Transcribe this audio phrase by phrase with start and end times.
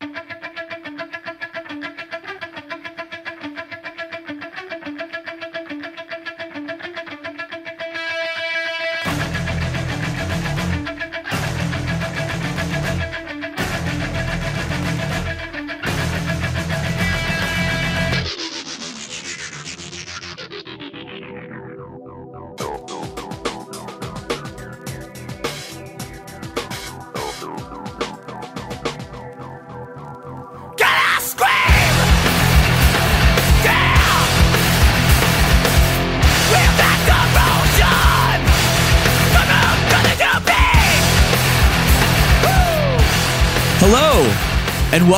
[0.00, 0.29] Hello,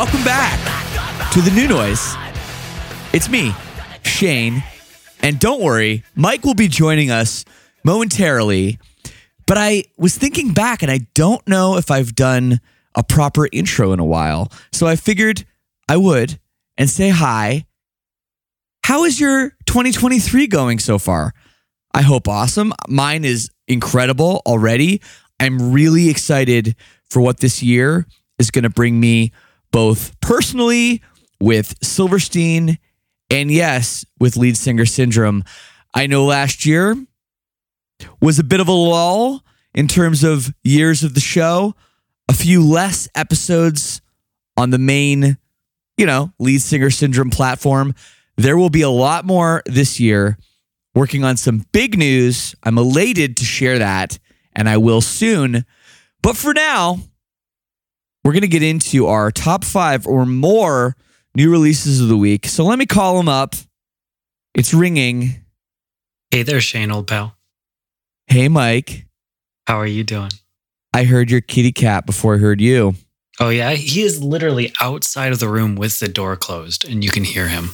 [0.03, 2.17] welcome back to the new noise.
[3.13, 3.55] It's me,
[4.03, 4.65] Shane,
[5.23, 7.45] and don't worry, Mike will be joining us
[7.85, 8.81] momentarily.
[9.47, 12.59] But I was thinking back, and I don't know if I've done
[12.97, 14.51] a proper intro in a while.
[14.73, 15.45] So I figured
[15.89, 16.37] I would
[16.77, 17.65] and say hi.
[18.83, 21.33] How is your 2023 going so far?
[21.95, 22.73] I hope awesome.
[22.89, 25.01] Mine is incredible already.
[25.39, 26.75] I'm really excited
[27.09, 28.09] for what this year
[28.41, 29.31] is going to bring me
[29.73, 31.03] both personally
[31.41, 32.79] with Silverstein
[33.31, 35.43] and yes, with lead singer syndrome.
[35.95, 36.97] I know last year
[38.21, 39.43] was a bit of a lull
[39.75, 41.75] in terms of years of the show,
[42.29, 44.01] a few less episodes
[44.57, 45.39] on the main,
[45.97, 47.95] you know, lead singer syndrome platform.
[48.37, 50.37] There will be a lot more this year
[50.95, 52.55] working on some big news.
[52.63, 54.19] I'm elated to share that,
[54.55, 55.65] and I will soon.
[56.23, 56.99] But for now,
[58.25, 60.97] we're going to get into our top five or more
[61.35, 62.47] new releases of the week.
[62.47, 63.55] So let me call them up.
[64.55, 65.37] It's ringing.
[66.31, 67.37] Hey there, Shane, old pal.
[68.27, 69.07] Hey, Mike.
[69.67, 70.31] How are you doing?
[70.95, 72.95] I heard your kitty cat before I heard you.
[73.41, 73.73] Oh, yeah.
[73.73, 77.49] He is literally outside of the room with the door closed, and you can hear
[77.49, 77.71] him.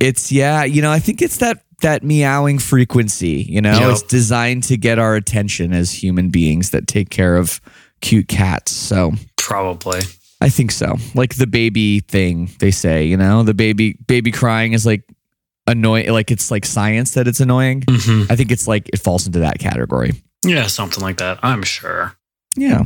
[0.00, 3.90] It's yeah, you know, I think it's that that meowing frequency, you know, Yep.
[3.90, 7.60] it's designed to get our attention as human beings that take care of
[8.04, 8.70] cute cats.
[8.70, 10.00] So Probably.
[10.40, 10.96] I think so.
[11.14, 15.02] Like the baby thing they say, you know, the baby baby crying is like
[15.66, 17.82] annoying like it's like science that it's annoying.
[17.88, 20.12] hmm I think it's like it falls into that category.
[20.44, 21.38] Yeah, something like that.
[21.42, 22.14] I'm sure.
[22.56, 22.84] Yeah.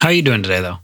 [0.00, 0.78] How are you doing today, though?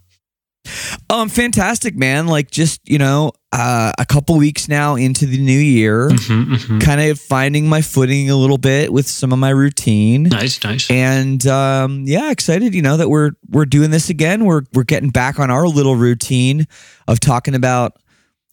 [1.11, 2.27] Um fantastic, man.
[2.27, 6.79] Like just, you know, uh a couple weeks now into the new year, Mm-hmm, mm-hmm.
[6.79, 10.25] kind of finding my footing a little bit with some of my routine.
[10.25, 10.91] Nice, nice.
[10.91, 12.75] and um, yeah, excited.
[12.75, 14.45] You know that we're we're doing this again.
[14.45, 16.67] We're we're getting back on our little routine
[17.09, 17.99] of talking about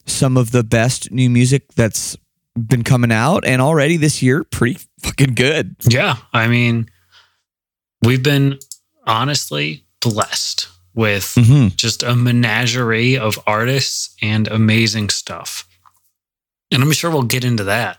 [0.05, 2.17] some of the best new music that's
[2.55, 5.75] been coming out, and already this year, pretty fucking good.
[5.89, 6.87] Yeah, I mean,
[8.03, 8.59] we've been
[9.07, 11.69] honestly blessed with Mm-hmm.
[11.75, 15.67] just a menagerie of artists and amazing stuff.
[16.71, 17.97] And I'm sure we'll get into that.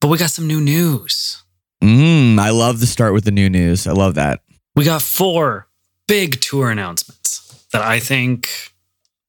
[0.00, 1.42] But we got some new news.
[1.82, 3.86] Mm, I love to start with the new news.
[3.86, 4.40] I love that.
[4.76, 5.66] we got four
[6.08, 8.48] big tour announcements that I think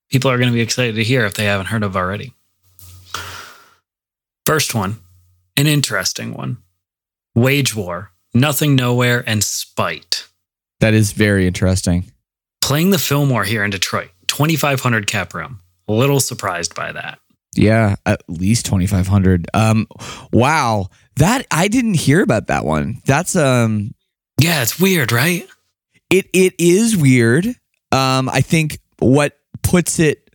[0.09, 2.33] people are going to be excited to hear if they haven't heard of already.
[4.45, 4.97] First one,
[5.57, 6.57] an interesting one
[7.35, 10.27] Wage War, Nothing Nowhere, and Spite.
[10.79, 12.11] That is very interesting.
[12.61, 15.59] Playing the Fillmore here in Detroit, 2,500 cap room.
[15.87, 17.19] A little surprised by that.
[17.55, 19.47] Yeah, at least 2500.
[19.53, 19.87] Um
[20.31, 20.87] wow.
[21.17, 23.01] That I didn't hear about that one.
[23.05, 23.93] That's um
[24.39, 25.45] Yeah, it's weird, right?
[26.09, 27.45] it it is weird.
[27.91, 30.29] Um I think what puts it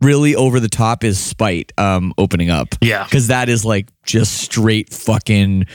[0.00, 2.68] really over the top is Spite um opening up.
[2.80, 3.06] Yeah.
[3.06, 5.66] Cuz that is like just straight fucking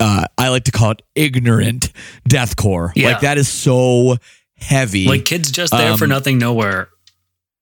[0.00, 1.92] uh I like to call it ignorant
[2.26, 2.90] deathcore.
[2.96, 3.08] Yeah.
[3.10, 4.16] Like that is so
[4.60, 5.06] heavy.
[5.06, 6.88] Like kids just there for Um, nothing nowhere.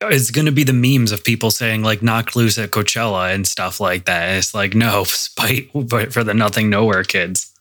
[0.02, 3.46] It's going to be the memes of people saying like knocked loose at Coachella and
[3.46, 4.36] stuff like that.
[4.36, 7.52] It's like, no, spite but for the nothing nowhere kids.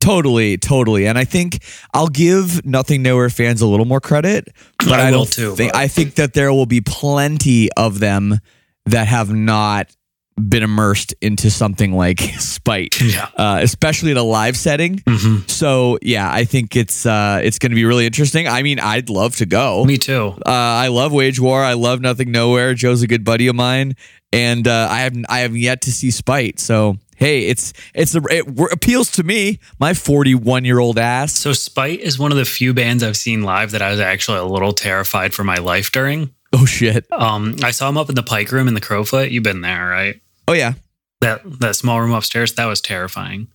[0.00, 1.06] Totally, totally.
[1.06, 1.62] And I think
[1.94, 4.48] I'll give Nothing Nowhere fans a little more credit,
[4.78, 8.40] but I I, will too, Think, I think that there will be plenty of them
[8.86, 9.94] that have not
[10.36, 13.28] been immersed into something like Spite, Yeah.
[13.36, 14.96] uh, especially in a live setting.
[15.00, 15.48] Mhm.
[15.50, 18.48] So yeah, I think it's uh, it's going to be really interesting.
[18.48, 19.84] I mean, I'd love to go.
[19.84, 20.34] Me too.
[20.46, 21.62] Uh, I love Wage War.
[21.62, 22.74] I love Nothing Nowhere.
[22.74, 23.94] Joe's a good buddy of mine,
[24.32, 26.58] and uh, I have I have yet to see Spite.
[26.60, 31.34] So hey, it's it's it appeals to me, my forty one year old ass.
[31.34, 34.38] So Spite is one of the few bands I've seen live that I was actually
[34.38, 36.30] a little terrified for my life during.
[36.62, 37.10] Oh shit.
[37.10, 39.30] Um, I saw him up in the Pike Room in the Crofoot.
[39.30, 40.20] You've been there, right?
[40.46, 40.74] Oh yeah.
[41.22, 42.52] That that small room upstairs.
[42.54, 43.48] That was terrifying.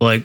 [0.00, 0.24] Like,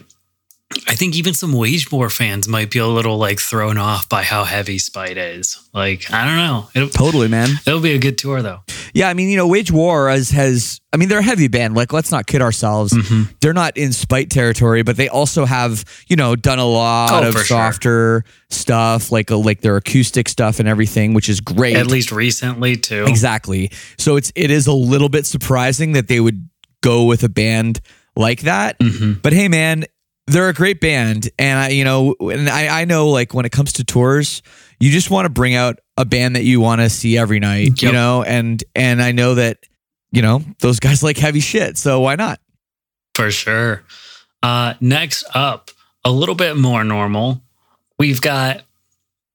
[0.86, 4.22] I think even some Wage War fans might be a little like thrown off by
[4.22, 5.58] how heavy Spite is.
[5.74, 6.68] Like, I don't know.
[6.74, 7.48] It'll, Totally, man.
[7.66, 8.60] it'll be a good tour though.
[8.94, 11.74] Yeah, I mean, you know, Wage War has, has I mean, they're a heavy band.
[11.74, 12.92] Like, let's not kid ourselves.
[12.92, 13.32] Mm-hmm.
[13.40, 17.28] They're not in spite territory, but they also have, you know, done a lot Oh,
[17.28, 17.46] of for sure.
[17.56, 21.76] softer stuff, like like their acoustic stuff and everything, which is great.
[21.76, 23.04] At least recently too.
[23.08, 23.70] Exactly.
[23.98, 26.48] So it's it is a little bit surprising that they would
[26.80, 27.80] go with a band
[28.16, 28.78] like that.
[28.78, 29.20] Mhm.
[29.22, 29.84] But hey, man,
[30.30, 33.52] they're a great band, and I, you know, and I, I know like when it
[33.52, 34.42] comes to tours,
[34.78, 37.82] you just want to bring out a band that you want to see every night,
[37.82, 39.58] you know, and and I know that
[40.12, 42.40] you know those guys like heavy shit, so why not?
[43.14, 43.82] For sure.
[44.42, 45.70] Uh, next up,
[46.04, 47.42] a little bit more normal.
[47.98, 48.62] We've got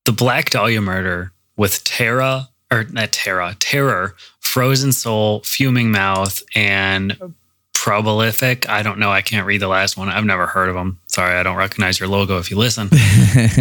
[0.06, 7.36] the Black Dahlia murder with Terra, or not Terra, Terror, Frozen Soul, Fuming Mouth, and
[7.86, 8.68] Probolific.
[8.68, 9.12] I don't know.
[9.12, 10.10] I can't read the last one.
[10.10, 11.00] I've never heard of them.
[11.06, 12.90] Sorry, I don't recognize your logo if you listen.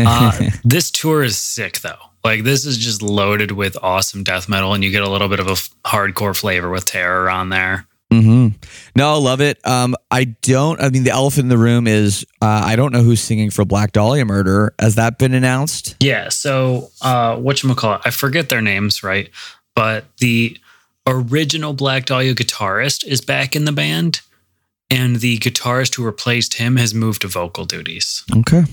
[0.07, 1.99] Uh, this tour is sick, though.
[2.25, 5.41] Like, this is just loaded with awesome death metal, and you get a little bit
[5.41, 7.87] of a f- hardcore flavor with Terror on there.
[8.13, 8.57] Mm-hmm.
[8.97, 9.59] No, I love it.
[9.67, 10.81] Um, I don't.
[10.81, 13.65] I mean, the elephant in the room is uh, I don't know who's singing for
[13.65, 14.75] Black Dahlia Murder.
[14.79, 15.97] Has that been announced?
[16.01, 16.29] Yeah.
[16.29, 19.31] So, uh, whatchamacallit, I forget their names, right?
[19.75, 20.57] But the
[21.07, 24.21] original Black Dahlia guitarist is back in the band,
[24.91, 28.25] and the guitarist who replaced him has moved to vocal duties.
[28.39, 28.65] Okay.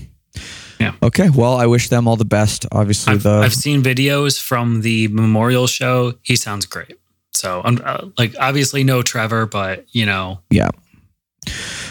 [0.80, 0.94] Yeah.
[1.02, 1.30] Okay.
[1.30, 2.66] Well, I wish them all the best.
[2.72, 6.14] Obviously, I've, the I've seen videos from the memorial show.
[6.22, 6.98] He sounds great.
[7.34, 10.70] So, I'm uh, like, obviously, no Trevor, but you know, yeah.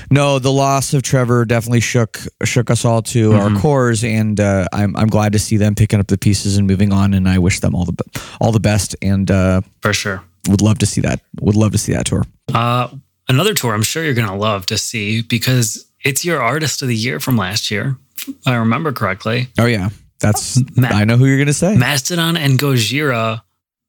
[0.09, 3.59] No, the loss of Trevor definitely shook shook us all to our Mhm.
[3.61, 6.91] cores, and uh, I'm I'm glad to see them picking up the pieces and moving
[6.91, 7.13] on.
[7.13, 7.95] And I wish them all the
[8.41, 10.21] all the best, and uh, for sure.
[10.47, 11.21] Would love to see that.
[11.41, 12.23] Would love to see that tour.
[12.53, 12.89] Uh,
[13.29, 16.87] another tour I'm sure you're going to love to see because it's your artist of
[16.87, 17.97] the year from last year.
[18.27, 19.47] If I remember correctly.
[19.59, 21.75] Oh yeah, that's Matt- I know who you're gonna say.
[21.75, 23.41] Mastodon and Gojira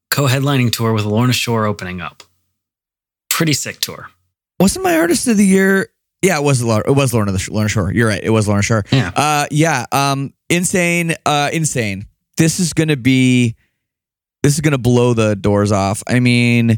[0.09, 2.23] co-headlining tour with Lorna Shore opening up.
[3.29, 4.09] Pretty sick tour.
[4.59, 5.89] Wasn't my artist of the year?
[6.21, 7.91] Yeah, it was Lorna, it was Lorna, Lorna Shore.
[7.93, 8.23] You're right.
[8.23, 8.83] It was Lorna Shore.
[8.91, 9.11] Yeah.
[9.15, 9.85] Uh, yeah.
[9.91, 11.13] Um, insane.
[11.25, 12.05] Uh, insane.
[12.37, 13.55] This is gonna be.
[14.43, 16.03] This is gonna blow the doors off.
[16.07, 16.77] I mean,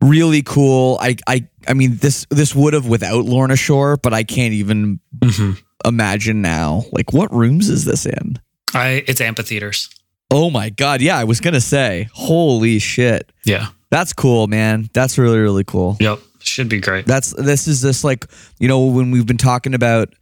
[0.00, 0.98] really cool.
[1.00, 5.00] I, I, I mean, this this would have without Lorna Shore, but I can't even
[5.18, 5.52] mm-hmm.
[5.84, 6.84] imagine now.
[6.92, 8.38] Like, what rooms is this in?
[8.74, 9.90] I it's amphitheaters.
[10.30, 11.00] Oh my god.
[11.00, 12.08] Yeah, I was gonna say.
[12.12, 13.32] Holy shit.
[13.44, 13.68] Yeah.
[13.90, 14.90] That's cool, man.
[14.92, 15.96] That's really really cool.
[16.00, 16.20] Yep.
[16.40, 17.06] Should be great.
[17.06, 18.26] That's this is just like
[18.58, 20.14] you know when we've been talking about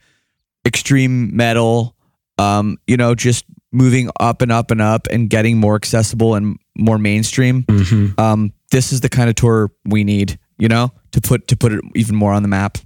[0.64, 1.96] extreme metal,
[2.38, 6.59] um, you know, just moving up and up and up and getting more accessible and
[6.76, 7.64] more mainstream.
[7.64, 8.19] Mhm.
[8.19, 11.73] Um, this is the kind of tour we need, you know, to put to put
[11.73, 12.78] it even more on the map.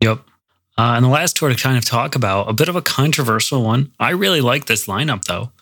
[0.00, 0.20] Yep.
[0.78, 3.62] Uh, and the last tour to kind of talk about a bit of a controversial
[3.62, 3.92] one.
[4.00, 5.52] I really like this lineup though.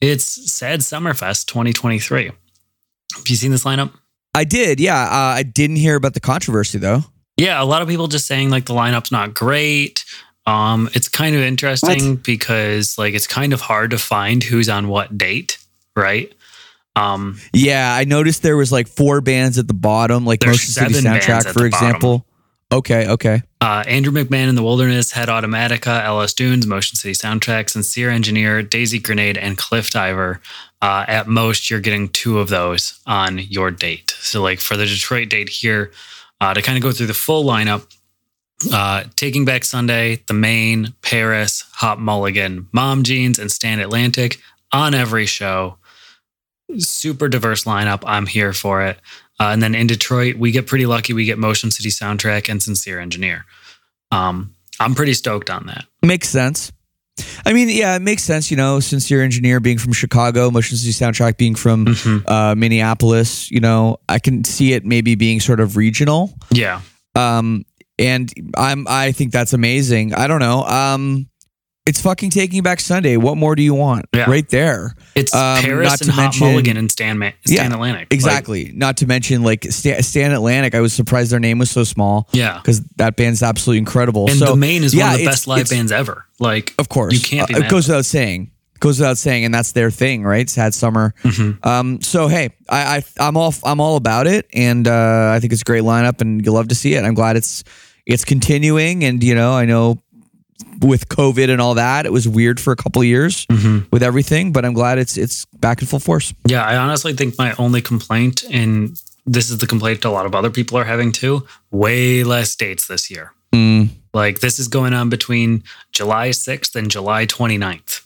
[0.00, 2.24] It's Sad Summerfest 2023.
[2.24, 3.92] Have you seen this lineup?
[4.34, 5.04] I did, yeah.
[5.04, 7.04] Uh, I didn't hear about the controversy though.
[7.36, 10.04] Yeah, a lot of people just saying like the lineup's not great.
[10.46, 14.88] Um, it's kind of interesting because like it's kind of hard to find who's on
[14.88, 15.58] what date,
[15.96, 16.32] right?
[16.96, 20.94] Um, Yeah, I noticed there was like four bands at the bottom, like Motion City
[20.94, 21.88] soundtrack, for the bottom.
[21.88, 22.26] example.
[22.72, 23.42] Okay, okay.
[23.60, 28.62] uh, Andrew McMahon in the Wilderness, Head Automatica, LS Dunes, Motion City Soundtrack, Sincere Engineer,
[28.62, 30.40] Daisy Grenade, and Cliff Diver.
[30.82, 34.14] Uh, at most, you're getting two of those on your date.
[34.18, 35.92] So, like for the Detroit date here,
[36.40, 37.86] uh, to kind of go through the full lineup,
[38.72, 44.38] uh, Taking Back Sunday, The Maine, PVRIS, Hot Mulligan, Mom Jeans, and Stand Atlantic
[44.72, 45.76] on every show.
[46.78, 48.02] Super diverse lineup.
[48.06, 48.98] I'm here for it.
[49.38, 51.12] Uh, and then in Detroit, we get pretty lucky.
[51.12, 53.44] We get Motion City Soundtrack and Sincere Engineer.
[54.10, 55.84] Um, I'm pretty stoked on that.
[56.02, 56.72] Makes sense.
[57.46, 60.92] I mean, yeah, it makes sense, you know, Sincere engineer being from Chicago, Motion City
[60.92, 62.26] Soundtrack being from Mm-hmm.
[62.28, 66.32] uh, Minneapolis, you know, I can see it maybe being sort of regional.
[66.50, 66.80] Yeah.
[67.14, 67.64] Um,
[67.98, 70.14] and I'm I think that's amazing.
[70.14, 70.62] I don't know.
[70.64, 71.28] Um,
[71.86, 73.18] it's fucking Taking Back Sunday.
[73.18, 74.06] What more do you want?
[74.14, 74.24] Yeah.
[74.30, 74.94] Right there.
[75.14, 78.00] It's Um, PVRIS not and to Hot mention- Mulligan and Stan, Ma- Stan Yeah, Atlantic.
[78.00, 78.72] Like, Exactly.
[78.74, 80.74] Not to mention like Stan, Stan Atlantic.
[80.74, 82.56] I was surprised their name was so small yeah.
[82.56, 84.30] because that band's absolutely incredible.
[84.30, 86.24] And so the Maine is yeah, one of the best live bands ever.
[86.40, 88.50] Like, Of course, You can't be Uh, it goes without saying.
[88.84, 90.48] Goes without saying, and that's their thing, right?
[90.50, 91.14] Sad summer.
[91.22, 91.64] Mhm.
[91.64, 95.54] Um, so hey, I, I I'm all I'm all about it, and uh, I think
[95.54, 97.02] it's a great lineup, and you'll love to see it.
[97.02, 97.64] I'm glad it's
[98.04, 99.96] it's continuing, and you know, I know
[100.82, 103.86] with COVID and all that, it was weird for a couple of years Mhm.
[103.90, 106.34] with everything, but I'm glad it's it's back in full force.
[106.46, 110.34] Yeah, I honestly think my only complaint, and this is the complaint a lot of
[110.34, 113.32] other people are having too, way less dates this year.
[113.54, 115.62] Mm, Like, this is going on between
[115.92, 118.02] July 6th and July 29th.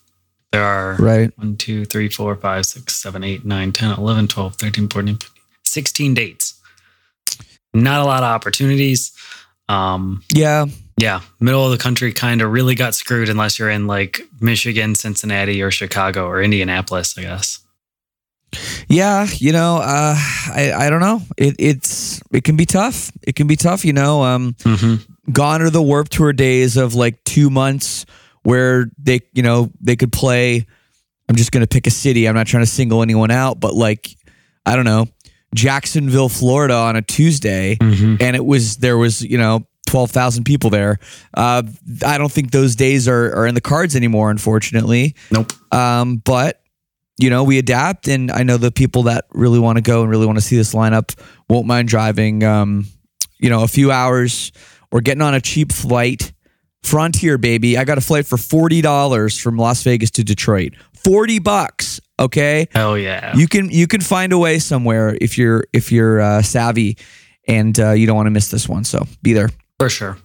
[0.52, 1.31] There are right.
[1.38, 5.31] 1, 2, 3, 4, 5, 6, 7, 8, 9, 10, 11, 12, 13, 14, 15,
[5.64, 6.55] 16 dates.
[7.75, 9.12] Not a lot of opportunities.
[9.69, 10.64] Um, Yeah.
[10.97, 14.95] yeah, middle of the country kind of really got screwed unless you're in like Michigan,
[14.95, 17.59] Cincinnati, or Chicago or Indianapolis, I guess.
[18.88, 21.21] Yeah, you know, uh, I I don't know.
[21.37, 23.12] It it's it can be tough.
[23.23, 23.85] It can be tough.
[23.85, 25.33] You know, um, Mm-hmm.
[25.33, 28.07] gone are the warp tour days of like two months
[28.49, 30.67] where they you know they could play
[31.28, 33.75] i'm just going to pick a city i'm not trying to single anyone out but
[33.75, 34.17] like
[34.64, 35.07] i don't know
[35.55, 38.17] jacksonville florida on a tuesday Mm-hmm.
[38.21, 40.99] and it was there was you know 12,000 people there.
[41.33, 41.62] Uh,
[42.05, 45.14] I don't think those days are, are in the cards anymore, unfortunately.
[45.31, 45.50] Nope.
[45.73, 46.61] Um, but
[47.17, 50.11] you know, we adapt, and I know the people that really want to go and
[50.11, 52.85] really want to see this lineup won't mind driving, um,
[53.38, 54.52] you know, a few hours
[54.93, 56.33] or getting on a cheap flight.
[56.82, 57.76] Frontier, baby.
[57.76, 60.73] I got a flight for forty dollars from Las Vegas to Detroit.
[60.94, 62.00] Forty bucks.
[62.20, 63.37] Okay, Hell yeah.
[63.37, 66.97] you can you can find a way somewhere if you're if you're uh, savvy,
[67.47, 68.85] and uh, you don't want to miss this one.
[68.85, 69.50] So be there.
[69.78, 70.18] For sure.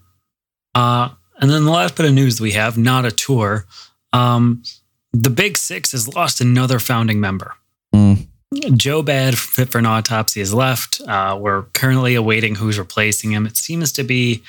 [0.74, 3.66] Uh, and then the last bit of news we have, not a tour.
[4.12, 4.64] Um,
[5.12, 7.54] the Big Six has lost another founding member.
[7.94, 8.28] Mm.
[8.76, 11.02] Joe Bad, fit for an autopsy, has left.
[11.08, 13.46] Uh, we're currently awaiting who's replacing him.
[13.46, 14.42] It seems to be,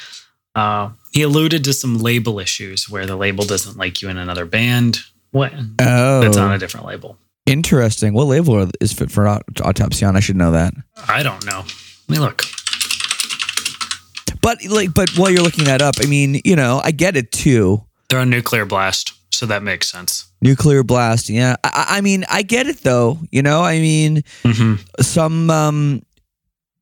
[0.54, 4.44] uh, he alluded to some label issues where the label doesn't like you in another
[4.46, 4.98] band.
[5.30, 5.52] What?
[5.80, 7.18] Oh, That's on a different label.
[7.46, 8.14] interesting.
[8.14, 10.16] What label is fit for aut- autopsy on?
[10.16, 10.74] I should know that.
[11.08, 11.64] I don't know.
[12.08, 12.44] Let me look.
[14.40, 17.32] But like, but while you're looking that up, I mean, you know, I get it
[17.32, 17.82] too.
[18.08, 20.26] They're on Nuclear Blast, so that makes sense.
[20.42, 21.30] Nuclear blast.
[21.30, 23.18] Yeah, I, I mean, I get it though.
[23.32, 26.02] You know, I mean, hmm some, um,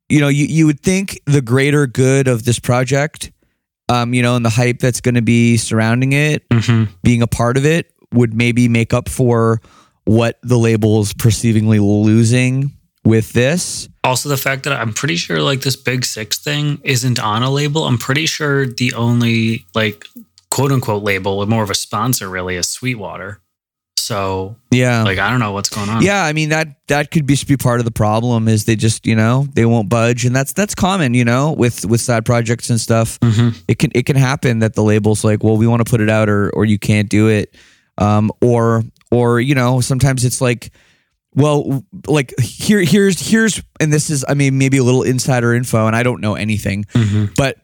[0.08, 3.30] you know, you you would think the greater good of this project,
[3.92, 7.26] um, you know, and the hype that's going to be surrounding it, hmm being a
[7.26, 9.60] part of it, would maybe make up for
[10.04, 12.72] what the label's perceivingly losing
[13.04, 13.88] with this.
[14.04, 17.50] Also, the fact that I'm pretty sure like this Big Six thing isn't on a
[17.50, 17.84] label.
[17.84, 20.06] I'm pretty sure the only like
[20.50, 23.40] quote unquote label, or more of a sponsor, really, is Sweetwater.
[24.12, 25.02] So, Yeah.
[25.04, 26.02] like, I don't know what's going on.
[26.02, 29.06] Yeah, I mean that that could be, be part of the problem is they just
[29.06, 32.70] you know they won't budge and that's that's common you know with with side projects
[32.70, 33.18] and stuff.
[33.22, 36.00] hmm It can it can happen that the label's like, well, we want to put
[36.00, 37.54] it out or or you can't do it,
[37.98, 40.70] um, or or you know sometimes it's like,
[41.34, 45.86] well, like here here's here's and this is I mean maybe a little insider info
[45.86, 47.56] and I don't know anything, hmm but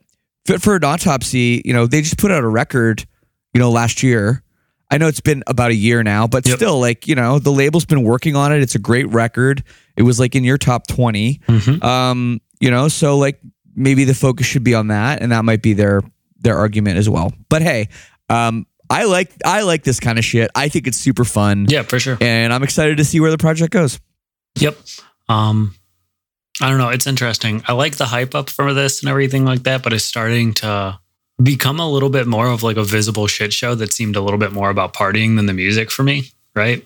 [0.47, 3.05] Fit for an Autopsy, you know, they just put out a record,
[3.53, 4.43] you know, last year.
[4.91, 6.57] I know it's been about a year now, but Yep.
[6.57, 8.63] still, like, you know, the label's been working on it.
[8.63, 9.63] It's a great record.
[9.97, 11.41] It was like in your top 20.
[11.47, 13.39] hmm Um, you know, so like
[13.75, 16.03] maybe the focus should be on that, and that might be their
[16.41, 17.33] their argument as well.
[17.49, 17.89] But hey,
[18.29, 20.51] um, I like I like this kind of shit.
[20.55, 21.67] I think it's super fun.
[21.69, 22.17] Yeah, for sure.
[22.21, 24.01] And I'm excited to see where the project goes.
[24.59, 24.79] Yep.
[25.29, 25.75] Um,
[26.61, 26.89] I don't know.
[26.89, 27.63] It's interesting.
[27.69, 30.99] I like the hype up for this and everything like that, but it's starting to
[31.43, 34.39] become a little bit more of like a visible shit show that seemed a little
[34.39, 36.85] bit more about partying than the music for me, right?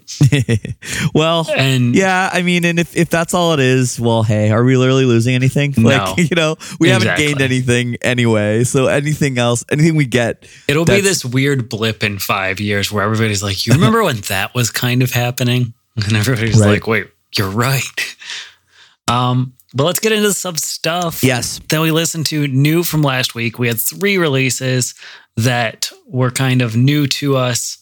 [1.15, 4.63] well, And yeah, I mean, and if, if that's all it is, well, hey, are
[4.63, 5.73] we literally losing anything?
[5.77, 5.89] No.
[5.89, 8.65] Like, you know, we haven't gained anything anyway.
[8.65, 13.05] So anything else, anything we get, it'll be this weird blip in five years where
[13.05, 15.73] everybody's like, you remember when that was kind of happening?
[15.97, 16.71] And everybody's Right.
[16.73, 17.07] like, wait,
[17.37, 18.17] you're right.
[19.09, 21.23] Um, but let's get into some stuff.
[21.23, 23.59] yes, that we listened to new from last week.
[23.59, 24.95] We had three releases
[25.37, 27.79] that were kind of new to us.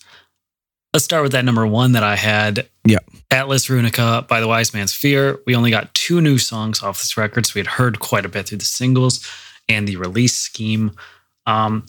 [0.93, 2.69] Let's start with that number one that I had.
[2.85, 2.99] Yeah.
[3.31, 5.41] Atlas Runica by the Wise Man's Fear.
[5.47, 8.29] We only got two new songs off this record, so we had heard quite a
[8.29, 9.27] bit through the singles
[9.69, 10.93] and the release scheme.
[11.47, 11.87] Um,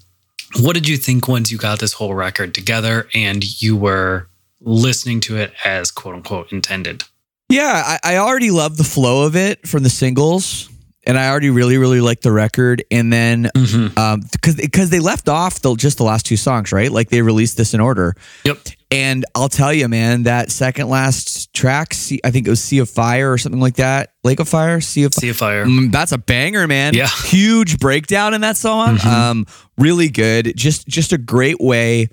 [0.60, 4.28] what did you think once you got this whole record together and you were
[4.60, 7.04] listening to it as quote unquote intended?
[7.52, 10.70] Yeah, I, I already love the flow of it from the singles,
[11.06, 12.84] and I already really, really like the record.
[12.92, 13.98] And then, Mm-hmm.
[14.00, 16.92] um, because because they left off the, just the last two songs, right?
[16.92, 18.16] Like they released this in order.
[18.46, 18.58] Yep.
[18.94, 21.94] And I'll tell you, man, that second last track,
[22.26, 24.12] I think it was Sea of Fire or something like that.
[24.26, 26.94] Lake of Fire, Sea of See if I Mm, that's a banger, man.
[26.94, 27.08] Yeah.
[27.08, 28.98] Huge breakdown in that song.
[28.98, 29.06] Mhm.
[29.06, 29.46] Um,
[29.78, 30.54] really good.
[30.58, 32.10] Just just a great way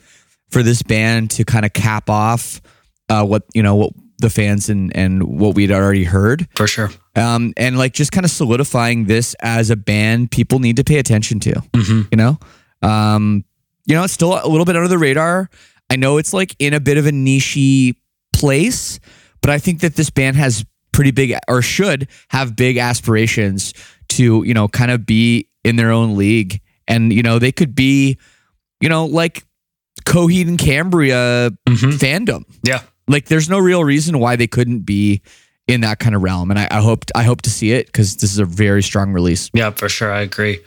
[0.50, 2.60] for this band to kind of cap off
[3.08, 6.48] uh, what you know what the fans and and what we'd already heard.
[6.56, 6.90] for sure.
[7.16, 10.98] Um, and like just kind of solidifying this as a band people need to pay
[10.98, 11.62] attention to.
[11.74, 12.38] hmm You know,
[12.82, 13.44] um,
[13.86, 15.48] you know, it's still a little bit under the radar.
[15.90, 17.94] I know it's like in a bit of a nichey
[18.32, 19.00] place,
[19.40, 23.72] but I think that this band has pretty big or should have big aspirations
[24.10, 26.60] to, you know, kind of be in their own league.
[26.86, 28.18] And, you know, they could be,
[28.80, 29.44] you know, like
[30.04, 32.44] Coheed and Cambria hmm fandom.
[32.62, 32.80] Yeah.
[33.08, 35.22] Like there's no real reason why they couldn't be
[35.66, 36.50] in that kind of realm.
[36.50, 39.12] And I, I hope I hope to see it because this is a very strong
[39.12, 39.50] release.
[39.52, 40.12] Yeah, for sure.
[40.12, 40.60] I agree.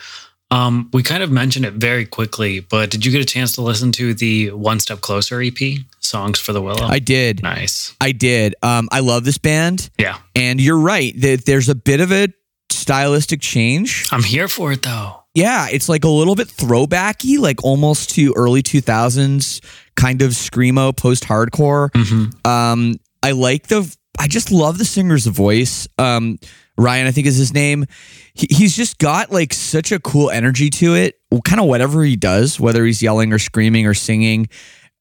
[0.52, 3.62] Um, we kind of mentioned it very quickly, but did you get a chance to
[3.62, 5.56] listen to the One Step Closer EP,
[6.02, 6.86] Songs for the Willow?
[6.86, 7.42] I did.
[7.42, 7.96] nice.
[8.02, 8.56] I did.
[8.62, 9.90] Um, I love this band.
[9.98, 10.18] Yeah.
[10.36, 12.28] And you're right that there's a bit of a
[12.70, 14.08] stylistic change.
[14.12, 15.24] I'm here for it though.
[15.34, 19.62] Yeah, it's like a little bit throwbacky, like almost to early 2000s
[19.96, 21.90] kind of screamo post hardcore.
[21.92, 22.50] Mm-hmm.
[22.50, 23.96] Um, I like the.
[24.20, 25.88] I just love the singer's voice.
[25.98, 26.38] Um,
[26.78, 27.86] Ryan, I think is his name.
[28.34, 31.20] He, he's just got like such a cool energy to it.
[31.46, 34.50] Kind of whatever he does, whether he's yelling or screaming or singing,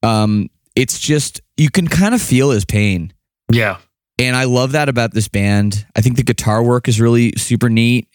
[0.02, 3.12] um, it's just you can kind of feel his pain.
[3.50, 3.78] Yeah.
[4.18, 5.86] And I love that about this band.
[5.96, 8.08] I think the guitar work is really super neat.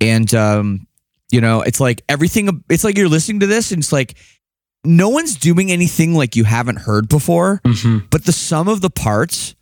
[0.00, 0.86] And, um,
[1.30, 4.16] you know, it's like everything, it's like you're listening to this and it's like
[4.84, 8.90] no one's doing anything like you haven't heard before, hmm but the sum of the
[8.90, 9.54] parts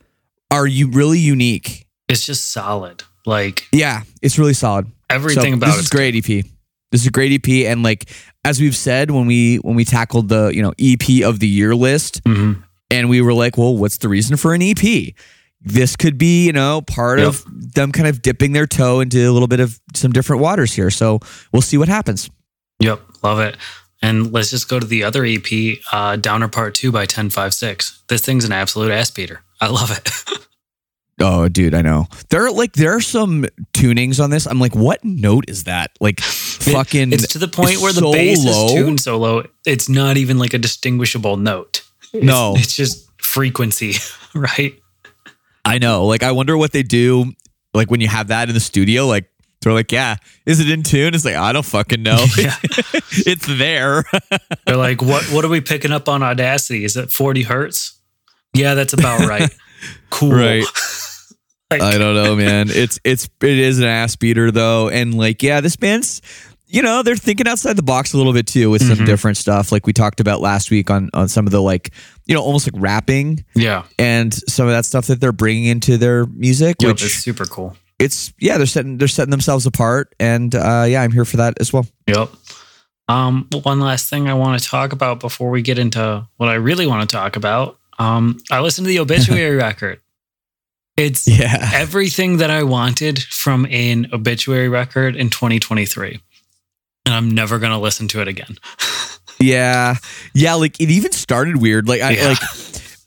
[0.51, 1.87] are you really unique.
[2.09, 3.05] It's just solid.
[3.27, 4.87] Like Yeah, it's really solid.
[5.09, 6.45] everything So about this is great EP.
[6.91, 7.71] This is a great EP.
[7.71, 8.09] And like,
[8.45, 11.75] as we've said, when we, when we tackled the, you know, EP of the year
[11.75, 12.53] list, hmm
[12.93, 15.15] and we were like, well, what's the reason for an EP?
[15.61, 17.29] This could be, you know, part Yep.
[17.29, 20.73] of them kind of dipping their toe into a little bit of some different waters
[20.73, 20.91] here.
[20.91, 21.21] So
[21.53, 22.29] we'll see what happens.
[22.81, 23.01] Yep.
[23.23, 23.57] Love it.
[24.03, 28.03] And let's just go to the other EP, uh, Downer Part 2 by 1056.
[28.09, 29.43] This thing's an absolute ass beater.
[29.61, 30.11] I love it.
[31.23, 32.07] Oh, dude, I know.
[32.31, 34.47] There are like there are some tunings on this.
[34.47, 35.91] I'm like, what note is that?
[36.01, 37.13] Like, fucking.
[37.13, 38.67] it's to the point where the so bass low.
[38.69, 41.83] is tuned so low, it's not even like a distinguishable note.
[42.15, 42.55] It's- No.
[42.57, 43.97] It's just frequency,
[44.35, 44.81] right?
[45.63, 46.07] I know.
[46.07, 47.33] Like, I wonder what they do.
[47.75, 49.31] Like when you have that in the studio, like
[49.63, 51.15] they're like, yeah, is it in tune?
[51.15, 52.25] It's like I don't fucking know.
[52.39, 52.57] Yeah.
[52.63, 54.05] it's there.
[54.67, 56.85] They're like, what what are we picking up on Audacity?
[56.85, 57.99] Is it 40 hertz?
[58.55, 59.51] Yeah, that's about right.
[60.11, 60.33] Cool.
[60.33, 60.65] Right.
[61.71, 62.69] Like, I don't know, man.
[62.71, 66.21] It's it's it is an ass beater though, and like yeah, this band's
[66.67, 69.07] you know they're thinking outside the box a little bit too with some Mhm.
[69.07, 71.91] different stuff, like we talked about last week on on some of the like
[72.27, 73.85] you know almost like rapping yeah.
[73.99, 77.45] and some of that stuff that they're bringing into their music, Yep, which is super
[77.45, 77.77] cool.
[78.01, 81.55] It's yeah they're setting they're setting themselves apart, and uh, yeah, I'm here for that
[81.61, 81.87] as well.
[82.09, 82.31] Yep.
[83.09, 86.55] Um, one last thing I want to talk about before we get into what I
[86.55, 87.79] really want to talk about.
[87.99, 90.01] Um, I listened to the obituary record.
[90.97, 96.21] It's Yeah, everything that I wanted from an obituary record in 2023.
[97.07, 98.59] And I'm never going to listen to it again.
[99.41, 99.97] yeah,
[100.35, 100.55] yeah.
[100.55, 101.89] Like it even started weird.
[101.89, 102.29] Like I Yeah.
[102.29, 102.39] like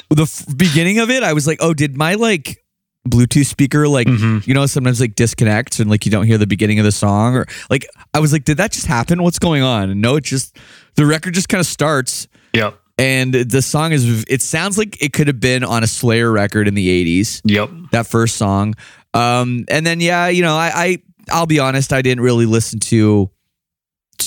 [0.10, 2.63] the f- beginning of it, I was like, oh, did my like
[3.08, 4.46] Bluetooth speaker like Mhm.
[4.48, 7.36] you know sometimes like disconnects and like you don't hear the beginning of the song
[7.36, 9.22] or like I was like, did that just happen?
[9.24, 9.90] What's going on?
[9.90, 10.58] And no, it just
[10.96, 12.80] the record just kind of starts Yep.
[12.98, 16.68] and the song is it sounds like it could have been on a Slayer record
[16.68, 17.42] in the eighties.
[17.44, 17.70] Yep.
[17.92, 18.76] That first song,
[19.14, 20.98] um, and then yeah, you know, I, I
[21.32, 23.30] I'll be honest, I didn't really listen to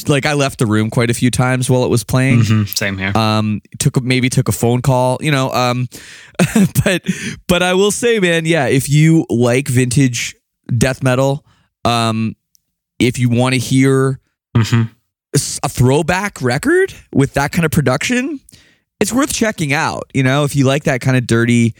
[0.08, 2.40] like I left the room quite a few times while it was playing.
[2.40, 3.16] Mhm, Same here.
[3.16, 5.50] Um, took maybe took a phone call, you know.
[5.52, 5.88] Um,
[6.84, 7.02] but
[7.48, 10.34] but I will say, man, yeah, if you like vintage
[10.76, 11.44] death metal,
[11.84, 12.34] um,
[12.98, 14.20] if you want to hear
[14.56, 14.90] Mhm.
[15.34, 18.40] s- a throwback record with that kind of production,
[19.00, 20.04] it's worth checking out.
[20.14, 21.74] You know, if you like that kind of dirty,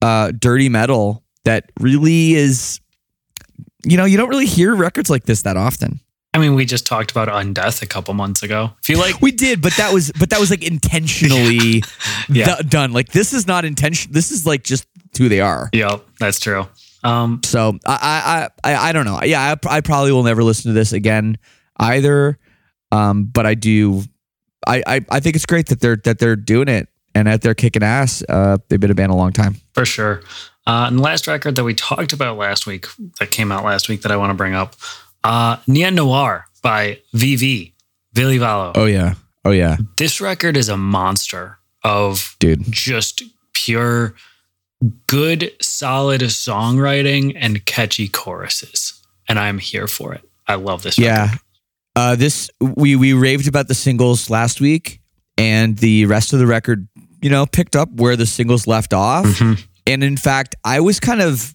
[0.00, 2.80] uh, dirty metal that really is,
[3.84, 5.98] you know, you don't really hear records like this that often.
[6.34, 8.70] I mean, we just talked about Undeath a couple months ago.
[8.80, 11.82] If you like, We did, but that was but that was like intentionally
[12.28, 12.56] Yeah.
[12.56, 12.92] do- done.
[12.92, 14.12] Like this is not intention.
[14.12, 14.86] This is like just
[15.18, 15.68] who they are.
[15.72, 16.66] yep, that's true.
[17.04, 19.20] Um, So I I I, I don't know.
[19.22, 21.36] Yeah, I, I probably will never listen to this again
[21.76, 22.38] either.
[22.90, 24.02] Um, but I do.
[24.66, 27.54] I, I I think it's great that they're that they're doing it and that they're
[27.54, 28.22] kicking ass.
[28.28, 29.56] Uh, they've been a band a long time.
[29.74, 30.22] for sure.
[30.66, 32.86] Uh, and the last record that we talked about last week,
[33.18, 34.76] that came out last week, that I want to bring up,
[35.24, 37.72] uh, Neon Noir by VV,
[38.12, 38.72] Ville Valo.
[38.74, 39.14] Oh yeah.
[39.44, 42.62] Oh yeah, This record is a monster of dude.
[42.70, 44.14] just pure,
[45.08, 49.00] good, solid songwriting and catchy choruses.
[49.28, 50.22] And I'm here for it.
[50.46, 51.08] I love this record.
[51.12, 51.34] Yeah.
[51.96, 55.00] Uh, this we we raved about the singles last week,
[55.36, 56.86] and the rest of the record,
[57.20, 59.26] you know, picked up where the singles left off.
[59.26, 59.60] Mhm.
[59.86, 61.52] And in fact, I was kind of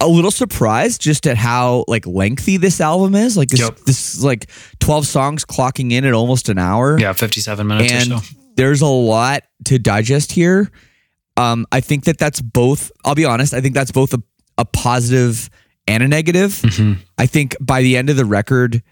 [0.00, 3.36] a little surprised just at how like lengthy this album is.
[3.36, 3.76] Like this, Yep.
[3.86, 6.98] this is like twelve songs clocking in at almost an hour.
[6.98, 8.36] Yeah, 57 minutes and or so.
[8.56, 10.70] there's a lot to digest here.
[11.36, 12.90] Um, I think that that's both.
[13.04, 13.54] I'll be honest.
[13.54, 14.22] I think that's both a,
[14.58, 15.48] a positive
[15.86, 16.52] and a negative.
[16.62, 16.98] Mhm.
[17.18, 18.82] I think by the end of the record,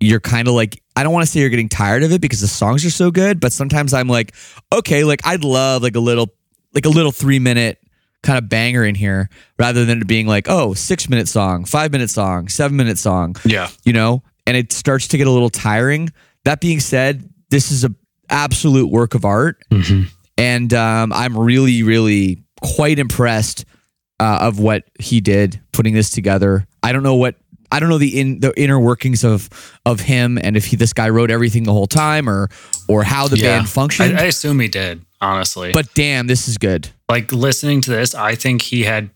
[0.00, 2.40] you're kind of like, I don't want to say you're getting tired of it because
[2.40, 4.34] the songs are so good, but sometimes I'm like,
[4.72, 6.28] okay, like I'd love like a little,
[6.74, 7.78] like a little three minute
[8.22, 9.28] kind of banger in here
[9.58, 13.36] rather than it being like, oh, six minute song, five minute song, seven minute song,
[13.44, 13.68] Yeah.
[13.84, 16.10] you know, and it starts to get a little tiring.
[16.44, 17.94] That being said, this is a
[18.30, 20.08] absolute work of art Mhm.
[20.36, 23.64] and um, I'm really, really quite impressed
[24.20, 26.66] uh, of what he did putting this together.
[26.82, 27.36] I don't know what
[27.70, 29.48] I don't know the in the inner workings of
[29.84, 32.48] of him and if he this guy wrote everything the whole time or
[32.88, 33.58] or how the Yeah.
[33.58, 34.18] band functioned.
[34.18, 35.72] I, I assume he did, honestly.
[35.72, 36.88] but damn, this is good.
[37.08, 39.10] like listening to this, I think he had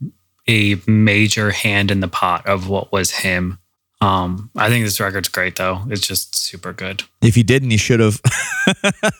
[0.48, 3.58] a major hand in the pot of what was him.
[4.00, 5.82] Um, I think this record's great though.
[5.88, 7.04] It's just super good.
[7.22, 8.20] If he didn't, he should have,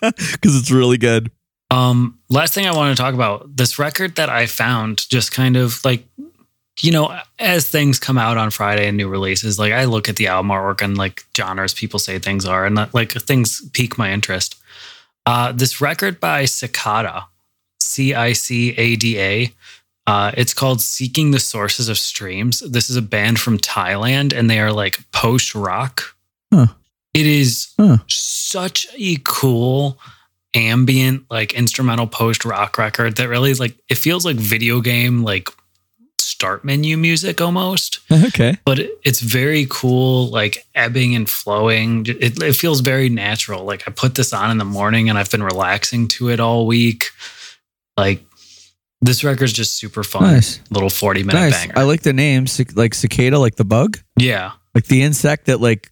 [0.03, 1.31] because it's really good.
[1.71, 5.57] Um, last thing I want to talk about this record that I found just kind
[5.57, 6.05] of like,
[6.81, 10.17] you know, as things come out on Friday and new releases, like I look at
[10.17, 14.13] the album artwork and like genres people say things are, and like things pique my
[14.13, 14.57] interest.
[15.27, 17.27] Uh, this record by Cicada,
[17.81, 19.53] C I C A D A.
[20.07, 22.59] Uh, it's called Seeking the Sources of Streams.
[22.61, 26.17] This is a band from Thailand and they are like post rock.
[26.53, 26.67] Huh.
[27.15, 27.99] It is Huh.
[28.09, 29.99] such a cool
[30.55, 35.49] ambient, like instrumental post rock record that really like it feels like video game, like
[36.23, 38.57] start menu music almost Okay.
[38.65, 42.07] but it- it's very cool, like ebbing and flowing.
[42.07, 43.65] It, it feels very natural.
[43.65, 46.67] Like I put this on in the morning and I've been relaxing to it all
[46.67, 47.07] week.
[47.97, 48.25] Like
[49.01, 50.23] this record's just super fun.
[50.23, 50.61] Nice.
[50.71, 51.61] Little 40 minute Nice.
[51.67, 51.75] banger.
[51.79, 54.53] I like the name, like cicada, like the bug, yeah.
[54.75, 55.91] like the insect that like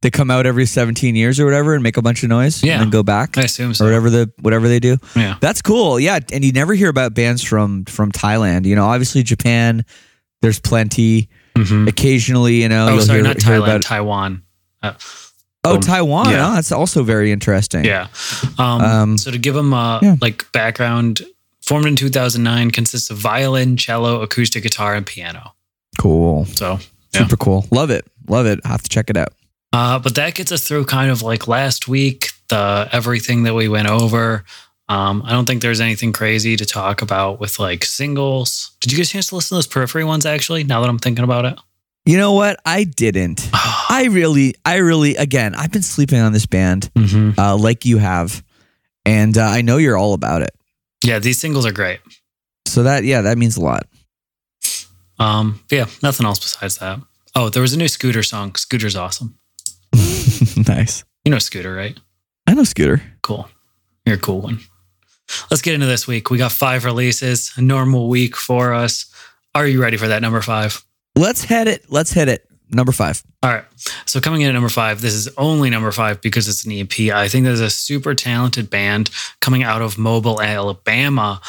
[0.00, 2.74] they come out every 17 years or whatever and make a bunch of noise Yeah.
[2.74, 3.84] and then go back I assume so.
[3.84, 4.96] or whatever the whatever they do.
[5.16, 5.36] Yeah.
[5.40, 5.98] That's cool.
[5.98, 8.64] Yeah, and you never hear about bands from from Thailand.
[8.64, 9.84] You know, obviously Japan.
[10.40, 11.28] There's plenty.
[11.56, 11.88] Mhm.
[11.88, 14.42] Occasionally, you know, Oh, sorry, hear, not Thailand, about- Taiwan.
[14.80, 14.92] Uh,
[15.64, 15.80] oh, Boom.
[15.80, 16.30] Taiwan.
[16.30, 16.48] Yeah.
[16.50, 17.84] Oh, that's also very interesting.
[17.84, 18.06] yeah.
[18.56, 20.14] Um, Um, so to give them a yeah.
[20.20, 21.22] like background,
[21.60, 25.54] formed in 2009, consists of violin, cello, acoustic guitar, and piano.
[25.98, 26.44] Cool.
[26.46, 26.78] So
[27.12, 27.22] Yeah.
[27.22, 27.66] Super cool.
[27.72, 28.06] Love it.
[28.28, 28.60] Love it.
[28.64, 29.32] I have to check it out.
[29.72, 33.68] Uh, but that gets us through kind of like last week, the everything that we
[33.68, 34.44] went over.
[34.88, 38.70] Um, I don't think there's anything crazy to talk about with like singles.
[38.80, 40.64] Did you get a chance to listen to those periphery ones actually?
[40.64, 41.58] Now that I'm thinking about it,
[42.06, 42.58] You know what?
[42.64, 43.50] I didn't.
[43.52, 47.36] I really, I really, again, I've been sleeping on this band, Mhm.
[47.38, 48.42] uh, like you have,
[49.04, 50.50] and uh, I know you're all about it.
[51.04, 52.00] yeah, these singles are great.
[52.66, 53.86] So that, yeah, that means a lot.
[55.18, 57.00] Um, yeah, nothing else besides that.
[57.34, 58.54] Oh, there was a new Scooter song.
[58.54, 59.38] Scooter's awesome.
[60.68, 61.04] nice.
[61.24, 61.98] You know Scooter, right?
[62.46, 63.02] I know Scooter.
[63.22, 63.48] Cool.
[64.06, 64.60] You're a cool one.
[65.50, 66.30] Let's get into this week.
[66.30, 69.12] We got five releases, a normal week for us.
[69.54, 70.82] Are you ready for that number five?
[71.14, 71.84] Let's hit it.
[71.90, 72.48] Let's hit it.
[72.70, 73.22] Number five.
[73.42, 73.64] All right.
[74.06, 77.14] So coming in at number five, this is only number five because it's an EP.
[77.14, 81.40] I think there's a super talented band coming out of Mobile, Alabama.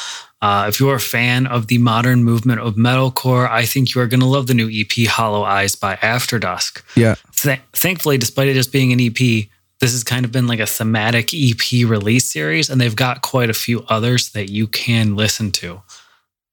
[0.42, 4.06] Uh, if you're a fan of the modern movement of metalcore, I think you are
[4.06, 6.84] going to love the new EP Hollow Eyes by After Dusk.
[6.96, 7.16] Yeah.
[7.36, 9.48] th- thankfully, despite it just being an EP,
[9.80, 13.50] this has kind of been like a thematic EP release series, and they've got quite
[13.50, 15.82] a few others that you can listen to.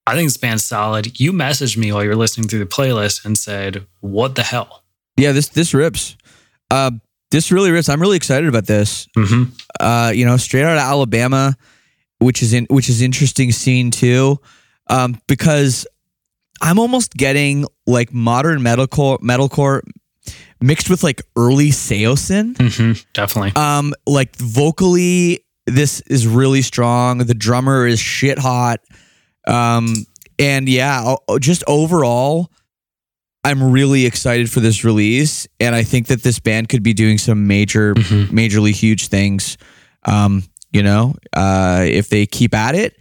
[0.05, 1.19] I think this band's solid.
[1.19, 4.83] You messaged me while you were listening through the playlist and said, "What the hell?"
[5.17, 6.15] Yeah, this this rips.
[6.71, 6.91] Uh,
[7.31, 7.89] this really rips.
[7.89, 9.07] I'm really excited about this.
[9.17, 9.51] Mm-hmm.
[9.79, 11.57] Uh, you know, straight out of Alabama,
[12.19, 14.39] which is in which is interesting scene too,
[14.87, 15.85] um, because
[16.61, 19.81] I'm almost getting like modern metalcore metalcore
[20.59, 22.55] mixed with like early Saosin.
[22.55, 23.01] Mm-hmm.
[23.13, 23.53] Definitely.
[23.55, 27.19] Um, like vocally, this is really strong.
[27.19, 28.79] The drummer is shit hot.
[29.47, 30.05] Um,
[30.39, 32.51] and yeah, just overall,
[33.43, 37.17] I'm really excited for this release, and I think that this band could be doing
[37.17, 38.27] some major, Mhm.
[38.29, 39.57] majorly huge things.
[40.03, 40.43] Um,
[40.77, 42.97] you know, uh, if they keep at it.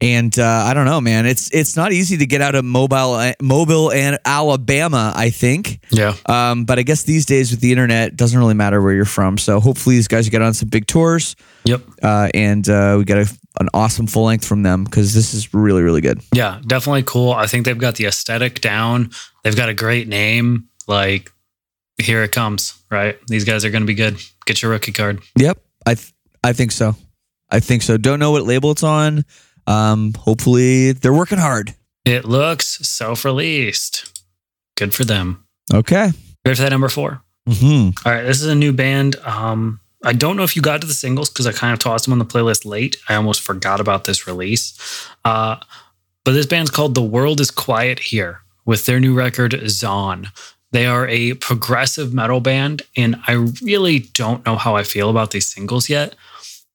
[0.00, 1.26] And uh, I don't know, man.
[1.26, 5.12] It's it's not easy to get out of mobile, mobile and Alabama.
[5.14, 5.78] I think.
[5.90, 6.14] Yeah.
[6.26, 9.04] Um, but I guess these days with the internet, it doesn't really matter where you're
[9.04, 9.38] from.
[9.38, 11.82] So hopefully these guys get on some big tours, Yep.
[12.02, 15.54] uh, and uh, we get a, an awesome full length from them because this is
[15.54, 16.20] really really good.
[16.34, 17.30] Yeah, definitely cool.
[17.30, 19.10] I think they've got the aesthetic down.
[19.44, 20.68] They've got a great name.
[20.88, 21.30] Like,
[21.98, 23.16] here it comes, right?
[23.28, 24.16] These guys are going to be good.
[24.46, 25.22] Get your rookie card.
[25.38, 26.11] Yep, I th-
[26.44, 26.96] I think so.
[27.50, 27.96] I think so.
[27.96, 29.24] Don't know what label it's on.
[29.66, 31.74] Um, hopefully they're working hard.
[32.04, 34.22] It looks self released.
[34.76, 35.44] Good for them.
[35.72, 36.10] Okay.
[36.44, 37.22] Ready for that number four?
[37.48, 37.90] Hmm.
[38.04, 39.16] All right, this is a new band.
[39.16, 42.04] Um, I don't know if you got to the singles because I kind of tossed
[42.04, 42.96] them on the playlist late.
[43.08, 45.08] I almost forgot about this release.
[45.24, 45.56] Uh,
[46.24, 50.28] but this band's called The World is Quiet Here with their new record, Zon.
[50.72, 55.30] They are a progressive metal band, and I really don't know how I feel about
[55.30, 56.14] these singles yet.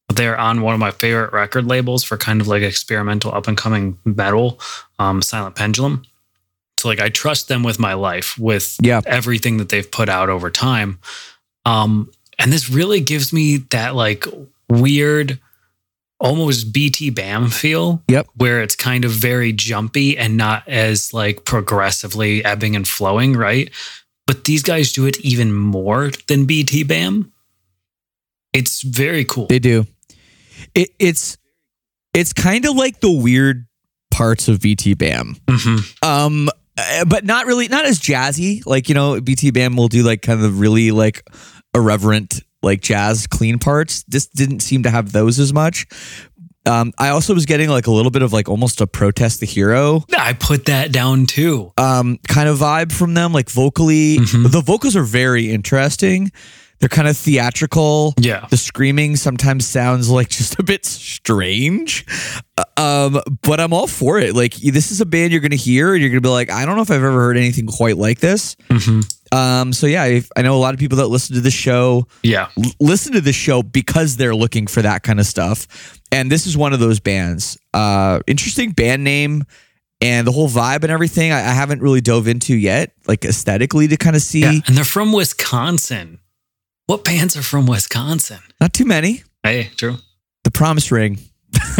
[0.09, 3.57] They're on one of my favorite record labels for kind of like experimental up and
[3.57, 4.59] coming metal,
[4.99, 6.03] um, Silent Pendulum.
[6.79, 9.01] So like I trust them with my life, with Yeah.
[9.05, 10.99] everything that they've put out over time.
[11.65, 14.25] Um, and this really gives me that like
[14.69, 15.39] weird,
[16.19, 18.01] almost BTBAM feel.
[18.07, 18.27] Yep.
[18.35, 23.69] Where it's kind of very jumpy and not as like progressively ebbing and flowing, right?
[24.25, 27.29] But these guys do it even more than BTBAM.
[28.53, 29.47] It's very cool.
[29.47, 29.85] They do.
[30.77, 31.37] It, it's
[32.13, 33.67] it's kind of like the weird
[34.11, 35.39] parts of BTBAM.
[35.47, 36.03] Mhm.
[36.03, 38.63] Um, uh, but not really, not as jazzy.
[38.65, 41.27] Like you know, BTBAM will do like kind of really like
[41.73, 44.03] irreverent, like jazz clean parts.
[44.07, 45.87] This didn't seem to have those as much.
[46.65, 49.45] Um, I also was getting like a little bit of like almost a protest the
[49.45, 51.71] hero I put that down too.
[51.77, 54.17] um, kind of vibe from them, like vocally.
[54.17, 54.51] Mhm.
[54.51, 56.29] The vocals are very interesting.
[56.79, 58.13] They're kind of theatrical.
[58.19, 58.45] Yeah.
[58.49, 62.05] The screaming sometimes sounds like just a bit strange.
[62.57, 64.35] Uh, Um, but I'm all for it.
[64.35, 66.75] Like this is a band you're gonna hear and you're gonna be like, I don't
[66.75, 68.55] know if I've ever heard anything quite like this.
[68.69, 69.03] Mhm.
[69.33, 72.07] Um, so yeah, if, I know a lot of people that listen to the show
[72.23, 72.47] Yeah.
[72.57, 75.67] l- listen to the show because they're looking for that kind of stuff.
[76.11, 77.57] And this is one of those bands.
[77.73, 79.43] Uh, interesting band name
[79.99, 81.31] and the whole vibe and everything.
[81.31, 84.41] I, I haven't really dove into yet, like aesthetically to kind of see.
[84.41, 84.59] Yeah.
[84.67, 86.19] And they're from Wisconsin.
[86.87, 88.39] What bands are from Wisconsin?
[88.59, 89.23] Not too many.
[89.43, 89.95] Hey, true.
[90.43, 91.19] The Promise Ring.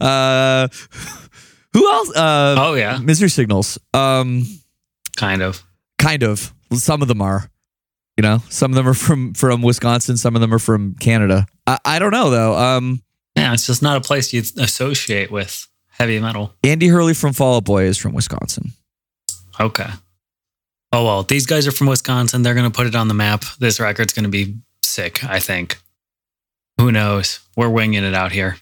[0.00, 0.68] uh,
[1.72, 2.16] who else?
[2.16, 2.98] Uh, Oh, yeah.
[2.98, 3.78] Misery Signals.
[3.94, 4.44] Um,
[5.16, 5.62] Kind of.
[5.98, 6.52] kind of.
[6.74, 7.48] Some of them are.
[8.16, 10.18] You know, some of them are from from Wisconsin.
[10.18, 11.46] Some of them are from Canada.
[11.66, 12.54] I, I don't know though.
[12.54, 13.02] Um,
[13.34, 13.54] Yeah.
[13.54, 16.52] It's just not a place you'd associate with heavy metal.
[16.62, 18.72] Andy Hurley from Fall Out Boy is from Wisconsin.
[19.58, 19.88] Okay.
[20.92, 22.42] Oh, well, these guys are from Wisconsin.
[22.42, 23.44] They're going to put it on the map.
[23.58, 25.78] This record's going to be sick, I think.
[26.78, 27.40] Who knows?
[27.56, 28.56] We're winging it out here.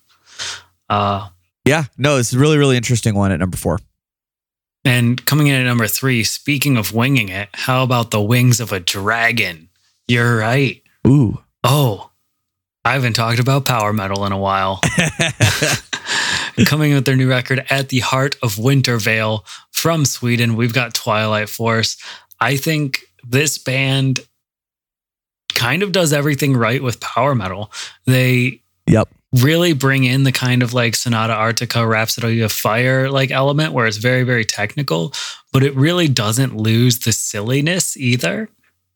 [0.91, 1.29] Uh,
[1.65, 3.79] Yeah, no, it's a really really interesting one at number four.
[4.85, 8.73] and coming in at number three, speaking of winging it, how about the wings of
[8.73, 9.69] a dragon?
[10.07, 10.83] You're right.
[11.07, 12.11] Ooh, Oh,
[12.85, 14.81] I haven't talked about power metal in a while.
[16.67, 20.95] Coming with their new record at the heart of Winter Vale from Sweden, we've got
[20.95, 21.97] Twilight Force.
[22.41, 24.21] I think this band
[25.55, 27.73] kind of does everything right with power metal.
[28.07, 29.09] They yep.
[29.33, 33.87] really bring in the kind of like Sonata Arctica Rhapsody of Fire like element where
[33.87, 35.13] it's very, very technical,
[35.53, 38.49] but it really doesn't lose the silliness either.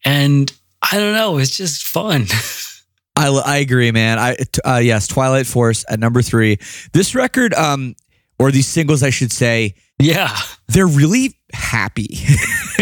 [0.04, 2.26] And I don't know, it's just fun.
[3.16, 4.18] I, I agree, man.
[4.18, 6.58] I uh, yes, Twilight Force at number three.
[6.92, 7.94] This record, um,
[8.38, 10.36] or these singles, I should say, yeah.
[10.68, 12.18] they're really happy.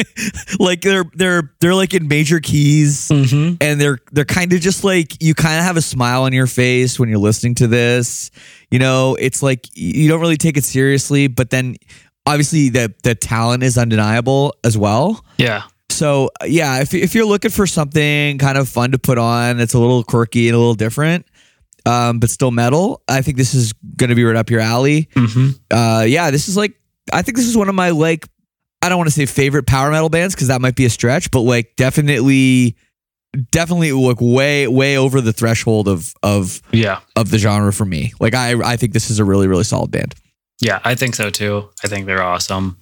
[0.58, 3.08] like they're they're they're like in major keys.
[3.08, 3.56] Mm-hmm.
[3.60, 6.46] and they're they're kind of just like you kind of have a smile on your
[6.46, 8.30] face when you're listening to this.
[8.70, 11.76] You know, it's like you don't really take it seriously, but then
[12.26, 15.24] obviously the the talent is undeniable as well.
[15.36, 15.62] Yeah.
[15.90, 19.74] So yeah, if if you're looking for something kind of fun to put on, that's
[19.74, 21.26] a little quirky and a little different,
[21.86, 25.08] um, but still metal, I think this is going to be right up your alley.
[25.14, 25.50] Mm-hmm.
[25.70, 26.74] Uh, yeah, this is like
[27.12, 28.26] I think this is one of my like
[28.82, 31.30] I don't want to say favorite power metal bands because that might be a stretch,
[31.30, 32.76] but like definitely,
[33.50, 37.00] definitely look way way over the threshold of of Yeah.
[37.16, 38.12] of the genre for me.
[38.20, 40.14] Like I I think this is a really really solid band.
[40.62, 41.70] Yeah, I think so too.
[41.82, 42.76] I think they're awesome.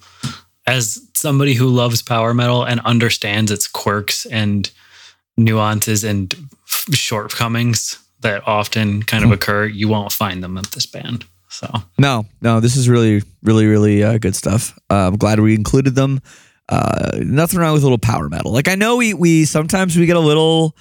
[0.69, 4.69] As somebody who loves power metal and understands its quirks and
[5.37, 6.33] nuances and
[6.67, 11.25] f- shortcomings that often kind of occur, you won't find them at this band.
[11.49, 14.77] So, No, no, this is really, really, really uh, good stuff.
[14.89, 16.21] Uh, I'm glad we included them.
[16.69, 18.51] Uh, nothing wrong with a little power metal.
[18.51, 20.75] Like I know we we sometimes we get a little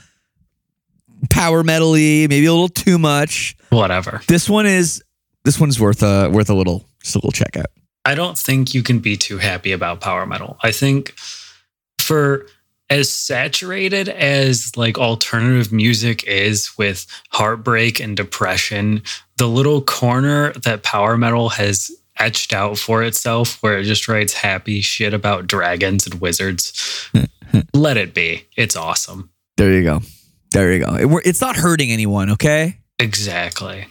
[1.31, 3.57] power metally, maybe a little too much.
[3.71, 4.21] whatever.
[4.29, 5.03] This one is
[5.45, 7.67] this one's worth a worth a little just a little check out.
[8.09, 10.57] I don't think you can be too happy about power metal.
[10.63, 11.11] I think
[11.99, 12.47] for
[12.89, 19.03] as saturated as like alternative music is with heartbreak and depression,
[19.37, 24.33] the little corner that power metal has etched out for itself where it just writes
[24.33, 27.11] happy shit about dragons and wizards,
[27.75, 28.47] let it be.
[28.57, 29.29] It's awesome.
[29.59, 30.01] There you go.
[30.53, 30.95] There you go.
[30.95, 32.31] It, it's not hurting anyone.
[32.31, 32.79] Okay.
[32.99, 33.87] Exactly.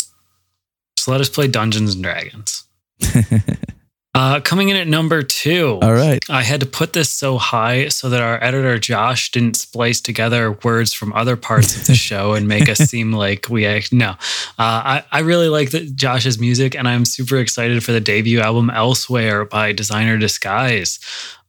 [0.97, 2.63] So let us play Dungeons and Dragons.
[4.17, 5.77] uh, coming in at number two.
[5.81, 6.19] All right.
[6.29, 10.53] I had to put this so high so that our editor Josh didn't splice together
[10.63, 13.93] words from other parts of the show and make us seem like we act.
[13.93, 14.15] No, uh,
[14.57, 18.69] I I really like the, Josh's music, and I'm super excited for the debut album
[18.69, 20.99] Elsewhere by Designer Disguise.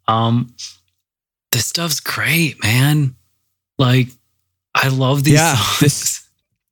[0.06, 0.54] Um,
[1.52, 3.14] this stuff's great, man.
[3.78, 4.08] Like,
[4.74, 5.80] I love these Yeah, songs.
[5.80, 6.24] this-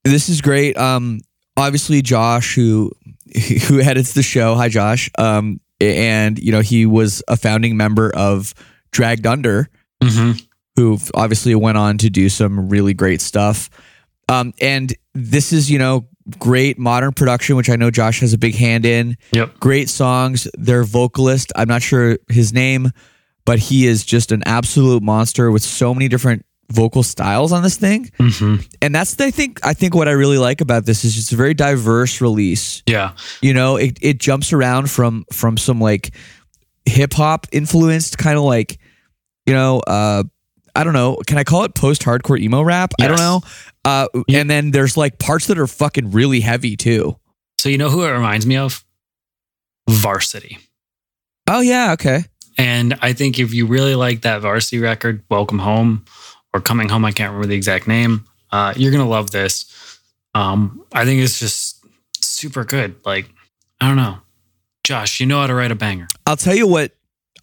[0.05, 0.77] this is great.
[0.77, 1.21] Um,
[1.57, 2.93] obviously Josh, who
[3.69, 4.55] who edits the show.
[4.55, 5.11] Hi, Josh.
[5.19, 8.55] Um, and you know he was a founding member of
[8.93, 9.69] Dragged Under,
[10.03, 10.43] Mhm.
[10.77, 13.69] who obviously went on to do some really great stuff.
[14.29, 16.07] Um, and this is you know
[16.39, 19.17] great modern production, which I know Josh has a big hand in.
[19.33, 19.61] Yep.
[19.61, 20.49] Great songs.
[20.59, 22.91] Their vocalist, I'm not sure his name,
[23.45, 27.77] but he is just an absolute monster with so many different vocal styles on this
[27.77, 31.05] thing hmm and that's the, I think I think what I really like about this
[31.05, 32.83] is it's a very diverse release.
[32.87, 33.13] Yeah.
[33.41, 36.15] You know, it it jumps around from from some like
[36.85, 38.79] hip hop influenced kind of like
[39.47, 40.25] you know, uh
[40.75, 42.93] I don't know, can I call it post hardcore emo rap?
[43.01, 43.41] I don't know.
[43.85, 44.41] Uh Yeah.
[44.41, 47.17] and then there's like parts that are fucking really heavy too.
[47.59, 48.85] So you know who it reminds me of?
[49.89, 50.59] Varsity.
[51.49, 52.25] Oh yeah, okay.
[52.59, 56.05] And I think if you really like that varsity record, Welcome Home
[56.57, 59.99] or Coming Home, I can't remember the exact name, uh, you're going to love this.
[60.35, 61.85] Um, I think it's just
[62.21, 62.95] super good.
[63.05, 63.29] Like,
[63.81, 64.19] I don't know.
[64.85, 66.07] Josh, you know how to write a banger.
[66.27, 66.93] I'll tell you what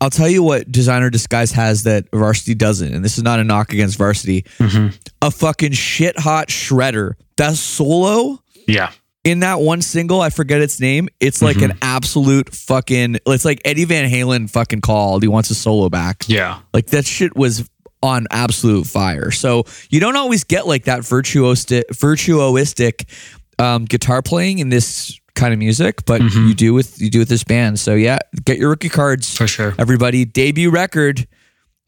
[0.01, 3.43] I'll tell you what designer disguise has that varsity doesn't, and this is not a
[3.43, 4.41] knock against varsity.
[4.57, 4.95] Mm-hmm.
[5.21, 7.13] A fucking shit hot shredder.
[7.37, 8.91] That solo Yeah.
[9.23, 11.07] in that one single, I forget its name.
[11.21, 11.71] It's like Mhm.
[11.71, 13.17] an absolute fucking.
[13.25, 15.21] It's like Eddie Van Halen fucking called.
[15.23, 16.23] He wants a solo back.
[16.27, 16.59] Yeah.
[16.73, 17.63] Like that shit was
[18.03, 19.31] on absolute fire.
[19.31, 23.05] So you don't always get like that virtuoistic, virtuoistic
[23.59, 26.47] um, guitar playing in this kind of music, but Mhm.
[26.49, 27.79] you do with you do with this band.
[27.79, 29.73] So yeah, get your rookie cards, For sure.
[29.79, 30.25] everybody.
[30.25, 31.27] Debut record,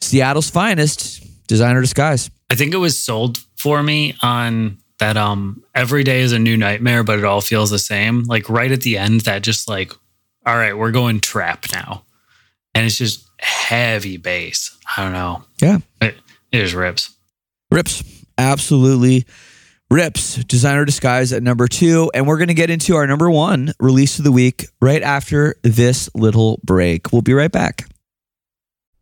[0.02, 2.30] Seattle's finest, designer disguise.
[2.50, 6.56] I think it was sold for me on that um every day is a new
[6.58, 8.24] nightmare, but it all feels the same.
[8.24, 9.92] Like right at the end, that just like,
[10.46, 12.04] all right, we're going trap now.
[12.74, 14.78] And it's just heavy bass.
[14.98, 15.44] I don't know.
[15.62, 15.80] Yeah.
[16.02, 16.16] It,
[16.52, 17.16] it just rips.
[17.72, 18.04] Rips.
[18.38, 19.26] Absolutely
[19.90, 20.36] rips.
[20.44, 22.12] Designer Disguise at number two.
[22.14, 25.56] And we're going to get into our number one release of the week right after
[25.64, 27.12] this little break.
[27.12, 27.88] We'll be right back.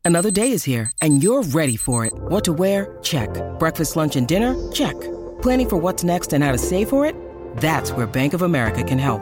[0.06, 2.12] Another day is here, and you're ready for it.
[2.14, 2.98] What to wear?
[3.04, 3.30] Check.
[3.58, 4.54] Breakfast, lunch, and dinner?
[4.74, 5.00] Check.
[5.42, 7.16] Planning for what's next and how to save for it?
[7.58, 9.22] That's where Bank of America can help.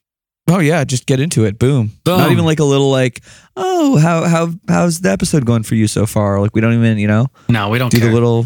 [0.53, 1.57] Oh yeah, just get into it.
[1.57, 1.91] Boom.
[2.03, 2.17] Boom.
[2.17, 3.21] Not even like a little like,
[3.55, 6.39] oh, how how how's the episode going for you so far?
[6.41, 8.09] Like we don't even, you know, No, we don't do care.
[8.09, 8.45] the little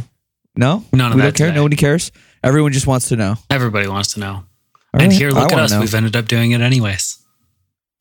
[0.55, 0.83] No?
[0.93, 1.47] None of we that don't care.
[1.47, 1.55] today.
[1.57, 2.11] Nobody cares.
[2.43, 3.35] Everyone just wants to know.
[3.49, 4.33] Everybody wants to know.
[4.33, 5.71] All and right, here, I look at us.
[5.71, 5.79] know.
[5.81, 7.17] We've ended up doing it anyways.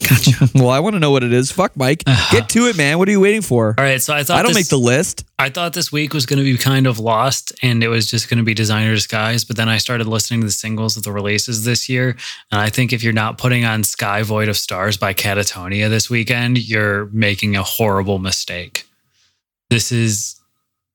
[0.08, 0.48] Gotcha.
[0.54, 1.50] well, I want to know what it is.
[1.50, 2.04] Fuck, Mike.
[2.30, 2.98] Get to it, man.
[2.98, 3.74] What are you waiting for?
[3.78, 5.24] All right, so I thought I don't this, make the list.
[5.38, 8.28] I thought this week was going to be kind of lost and it was just
[8.28, 9.44] going to be designer disguise.
[9.44, 12.16] But then I started listening to the singles of the releases this year.
[12.50, 16.08] And I think if you're not putting on Sky Void of Stars by Katatonia this
[16.10, 18.86] weekend, you're making a horrible mistake.
[19.70, 20.40] This is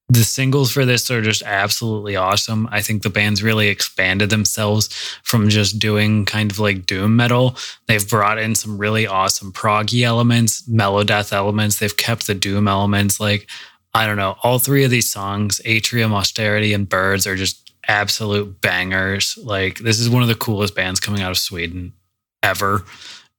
[0.09, 2.67] the singles for this are just absolutely awesome.
[2.71, 4.87] I think the band's really expanded themselves
[5.23, 7.55] from just doing kind of like doom metal.
[7.85, 11.77] They've brought in some really awesome proggy elements, melodeath elements.
[11.77, 13.19] They've kept the doom elements.
[13.19, 13.47] Like,
[13.93, 18.61] I don't know, all three of these songs, Atrium, Austerity, and Birds, are just absolute
[18.61, 19.37] bangers.
[19.43, 21.93] Like, this is one of the coolest bands coming out of Sweden
[22.41, 22.83] ever.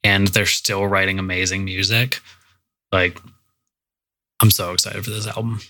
[0.05, 2.21] And they're still writing amazing music.
[2.93, 3.21] Like,
[4.41, 5.61] I'm so excited for this album.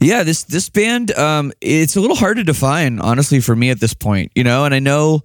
[0.00, 3.80] Yeah, this this band, um, it's a little hard to define, honestly, for me at
[3.80, 4.32] this point.
[4.34, 5.22] You know, and I know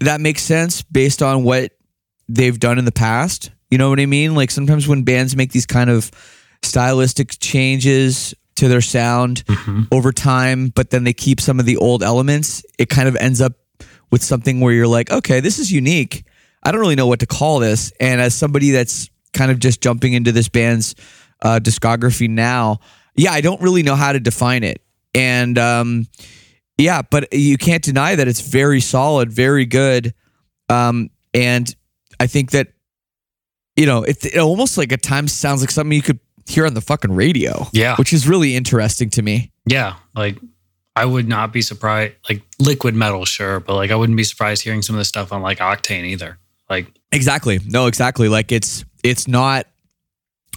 [0.00, 1.72] that makes sense based on what
[2.28, 3.50] they've done in the past.
[3.70, 4.34] You know what I mean?
[4.34, 6.10] Like sometimes when bands make these kind of
[6.62, 9.42] stylistic changes to their sound
[9.90, 13.40] over time, but then they keep some of the old elements, it kind of ends
[13.40, 13.54] up
[14.10, 16.24] with something where you're like, okay, this is unique.
[16.62, 17.92] I don't really know what to call this.
[17.98, 20.94] And as somebody that's kind of just jumping into this band's
[21.44, 22.80] uh, discography now,
[23.14, 24.82] yeah, I don't really know how to define it.
[25.14, 26.08] And um,
[26.78, 30.12] yeah, but you can't deny that it's very solid, very good.
[30.68, 31.72] Um, and
[32.18, 32.68] I think that,
[33.76, 36.74] you know, it, it almost like at times sounds like something you could hear on
[36.74, 37.68] the fucking radio.
[37.72, 37.96] Yeah.
[37.96, 39.52] Which is really interesting to me.
[39.66, 40.38] Yeah, like
[40.96, 42.14] I would not be surprised.
[42.28, 45.32] Like liquid metal, sure, but like I wouldn't be surprised hearing some of this stuff
[45.32, 46.38] on like Octane either.
[46.68, 47.60] Like, Exactly.
[47.66, 48.28] No, exactly.
[48.28, 49.66] Like it's it's not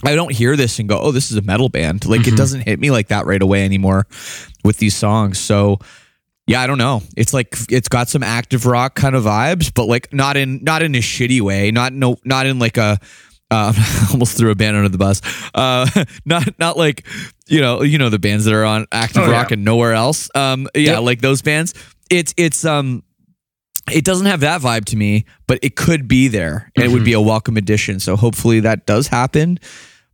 [0.04, 2.60] I don't hear this and go, "Oh, this is a metal band." Like it doesn't
[2.62, 4.06] hit me like that right away anymore
[4.64, 5.38] with these songs.
[5.38, 5.78] So,
[6.46, 7.02] yeah, I don't know.
[7.16, 10.82] It's like it's got some active rock kind of vibes, but like not in not
[10.82, 11.70] in a shitty way.
[11.72, 12.98] Not no not in like a
[13.50, 13.72] uh,
[14.12, 15.20] almost threw a band under the bus.
[15.54, 15.88] Uh,
[16.24, 17.06] not not like
[17.48, 19.54] you know you know the bands that are on active Oh, rock yeah.
[19.54, 20.30] and nowhere else.
[20.34, 21.02] Um, yeah, Yep.
[21.02, 21.74] like those bands.
[22.10, 23.02] It's it's um
[23.92, 27.04] it doesn't have that vibe to me, but it could be there and it would
[27.04, 28.00] be a welcome addition.
[28.00, 29.58] So hopefully that does happen.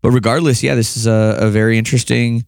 [0.03, 2.45] But regardless, yeah, this is a, a very interesting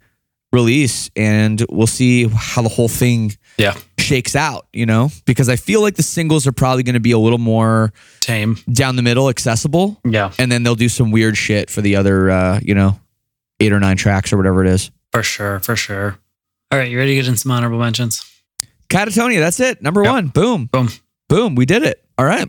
[0.52, 5.56] release and we'll see how the whole thing yeah, shakes out, you know, because I
[5.56, 8.56] feel like the singles are probably going to be a little more tame.
[8.70, 12.30] down the middle accessible Yeah, and then they'll do some weird shit for the other,
[12.30, 12.98] uh, you know,
[13.60, 14.90] eight or nine tracks or whatever it is.
[15.12, 16.18] for sure, for sure.
[16.70, 18.22] All right, you ready to get in some honorable mentions?
[18.90, 19.80] Katatonia, that's it.
[19.82, 20.12] Number Yep.
[20.12, 20.28] one.
[20.28, 20.66] Boom.
[20.66, 20.88] Boom.
[21.28, 21.54] Boom.
[21.54, 22.02] We did it.
[22.18, 22.48] All right.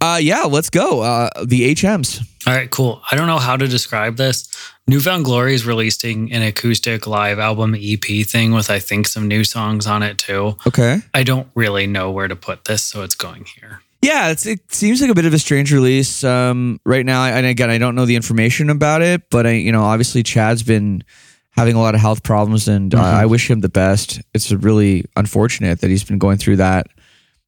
[0.00, 1.02] Uh, yeah, let's go.
[1.02, 2.20] Uh, the HMs.
[2.46, 3.00] All right, cool.
[3.10, 4.48] I don't know how to describe this.
[4.88, 9.28] New Found Glory is releasing an acoustic live album EP thing with I think some
[9.28, 10.56] new songs on it too.
[10.66, 10.98] Okay.
[11.14, 13.80] I don't really know where to put this, so it's going here.
[14.02, 17.24] Yeah, it's, it seems like a bit of a strange release um, right now.
[17.24, 20.64] And again, I don't know the information about it, but I, you know, obviously Chad's
[20.64, 21.04] been
[21.52, 24.20] having a lot of health problems, and uh, I wish him the best.
[24.34, 26.88] It's really unfortunate that he's been going through that.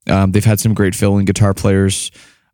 [0.09, 2.11] Um, they've had some great fill-in guitar players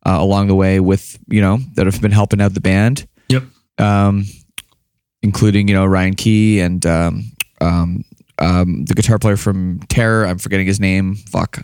[0.06, 3.06] uh, along the way with you know that have been helping out the band.
[3.28, 3.44] Yep.
[3.78, 4.24] um,
[5.22, 8.04] including you know Ryan Key and um, um,
[8.38, 10.26] um, the guitar player from Terror.
[10.26, 11.14] I'm forgetting his name.
[11.16, 11.62] Fuck,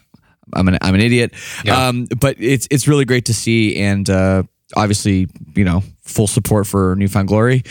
[0.52, 1.32] I'm an I'm an idiot.
[1.64, 1.88] Yeah.
[1.88, 4.42] Um, but it's it's really great to see, and uh,
[4.76, 7.62] obviously you know full support for New Found Glory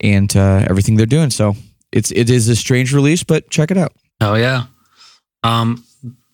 [0.00, 1.30] and uh, everything they're doing.
[1.30, 1.56] So
[1.92, 3.92] it's it is a strange release, but check it out.
[4.20, 4.66] Oh yeah.
[5.42, 5.84] Um,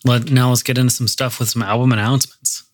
[0.04, 2.64] let now let's get into some stuff with some album announcements.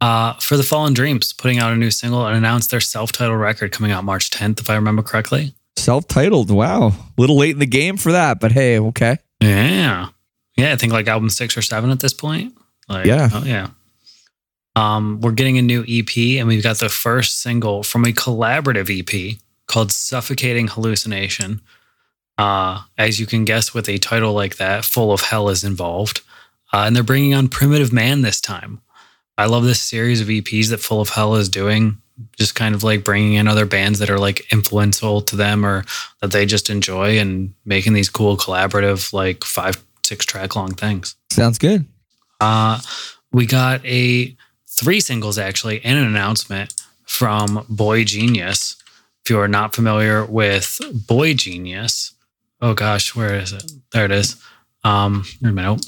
[0.00, 3.72] Uh, for the Fallen Dreams, putting out a new single and announced their self-titled record
[3.72, 5.54] coming out March 10th, if I remember correctly.
[5.76, 6.50] Self-titled.
[6.50, 9.18] Wow, a little late in the game for that, but hey, okay.
[9.40, 10.08] Yeah.
[10.56, 12.54] Yeah, I think like album six or seven at this point.
[12.88, 13.30] Like, Yeah.
[13.32, 13.68] Oh, yeah.
[14.76, 18.90] Um, we're getting a new EP and we've got the first single from a collaborative
[18.90, 21.60] EP called Suffocating Hallucination.
[22.36, 26.22] Uh, as you can guess, with a title like that, Full of Hell is involved.
[26.74, 28.80] Uh, and they're bringing on Primitive Man this time.
[29.38, 31.98] I love this series of EPs that Full of Hell is doing.
[32.36, 35.84] Just kind of like bringing in other bands that are like influential to them or
[36.20, 41.14] that they just enjoy and making these cool collaborative, like five, six track long things.
[41.30, 41.86] Sounds good.
[42.40, 42.80] Uh,
[43.30, 48.82] we got a three singles actually and an announcement from boygenius.
[49.24, 52.14] If you are not familiar with boygenius,
[52.60, 53.70] oh gosh, where is it?
[53.92, 54.42] There it is.
[54.82, 55.84] Um, a minute.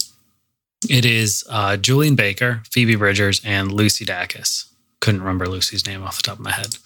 [0.88, 4.66] It is uh, Julien Baker, Phoebe Bridgers, and Lucy Dacus.
[5.00, 6.76] Couldn't remember Lucy's name off the top of my head.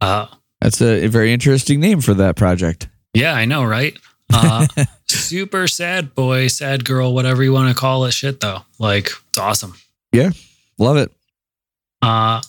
[0.00, 0.26] Uh,
[0.60, 2.88] That's a, a very interesting name for that project.
[3.14, 3.96] yeah, I know, right?
[4.32, 4.66] Uh,
[5.08, 8.12] super sad boy, sad girl, whatever you want to call it.
[8.12, 9.74] Shit, though, like it's awesome.
[10.12, 10.30] Yeah,
[10.78, 11.10] love it.
[12.02, 12.40] Uh,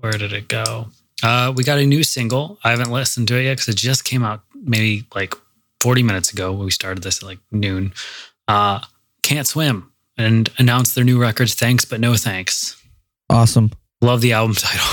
[0.00, 0.88] where did it go?
[1.22, 2.58] Uh, we got a new single.
[2.62, 5.34] I haven't listened to it yet because it just came out maybe like
[5.80, 6.52] 40 minutes ago.
[6.52, 7.94] When we started this at like noon.
[8.46, 8.80] Uh,
[9.22, 12.76] Can't Swim and announced their new record, Thanks But No Thanks.
[13.30, 13.70] Awesome.
[14.00, 14.86] Love the album title.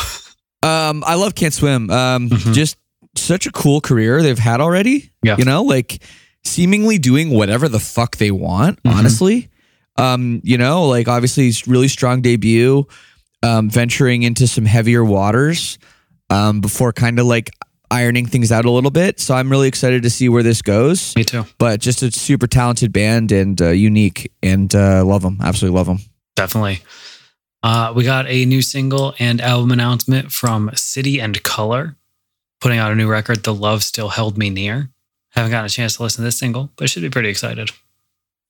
[0.63, 1.89] Um, I love Can't Swim.
[1.89, 2.53] Um, Mhm.
[2.53, 2.77] just
[3.15, 5.11] such a cool career they've had already.
[5.23, 5.35] Yeah.
[5.37, 6.01] You know, like
[6.43, 8.93] seemingly doing whatever the fuck they want, Mhm.
[8.93, 9.49] honestly.
[9.97, 12.85] Um, you know, like obviously really strong debut,
[13.43, 15.77] um, venturing into some heavier waters,
[16.29, 17.51] um, before kind of like
[17.91, 19.19] ironing things out a little bit.
[19.19, 21.15] So I'm really excited to see where this goes.
[21.15, 21.45] Me too.
[21.59, 25.37] But just a super talented band and uh, unique and uh, love them.
[25.41, 25.99] Absolutely love them.
[26.35, 26.79] Definitely.
[27.61, 31.95] Uh, we got a new single and album announcement from City and Color,
[32.59, 34.89] putting out a new record, The Love Still Held Me Near.
[35.29, 37.69] Haven't gotten a chance to listen to this single, but should be pretty excited.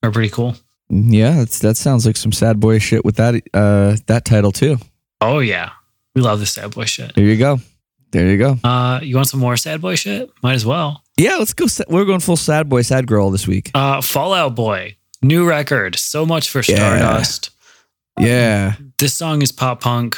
[0.02, 0.56] Or pretty cool.
[0.88, 4.78] Yeah, that's, that sounds like some sad boy shit with that uh, that title too.
[5.20, 5.70] Oh, yeah.
[6.14, 7.14] We love the sad boy shit.
[7.14, 7.60] There you go.
[8.12, 8.58] There you go.
[8.62, 10.30] Uh, you want some more sad boy shit?
[10.42, 11.02] Might as well.
[11.16, 11.66] Yeah, let's go.
[11.88, 13.70] We're going full sad boy, sad girl this week.
[13.74, 15.96] Uh, Fall Out Boy, new record.
[15.96, 17.50] So much for Stardust.
[18.18, 18.74] Yeah.
[18.98, 20.16] This song is pop punk.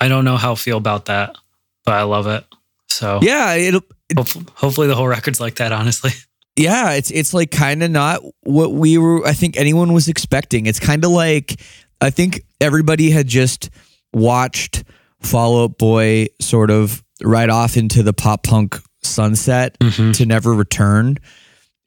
[0.00, 1.36] I don't know how I feel about that,
[1.84, 2.44] but I love it.
[2.88, 3.82] So Yeah, it'll
[4.16, 6.12] hope- hopefully the whole record's like that, honestly.
[6.56, 10.66] yeah, it's it's like kind of not what we were I think anyone was expecting.
[10.66, 11.60] It's kind of like
[12.00, 13.70] I think everybody had just
[14.12, 14.84] watched
[15.20, 20.14] Fall Out Boy sort of right off into the pop punk sunset Mhm.
[20.14, 21.16] to never return.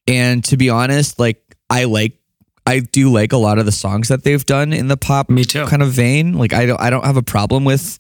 [0.08, 2.18] And to be honest, like I like
[2.66, 5.44] I do like a lot of the songs that they've done in the pop Me
[5.44, 5.66] too.
[5.66, 6.34] kind of vein.
[6.34, 7.98] Like I don't I don't have a problem with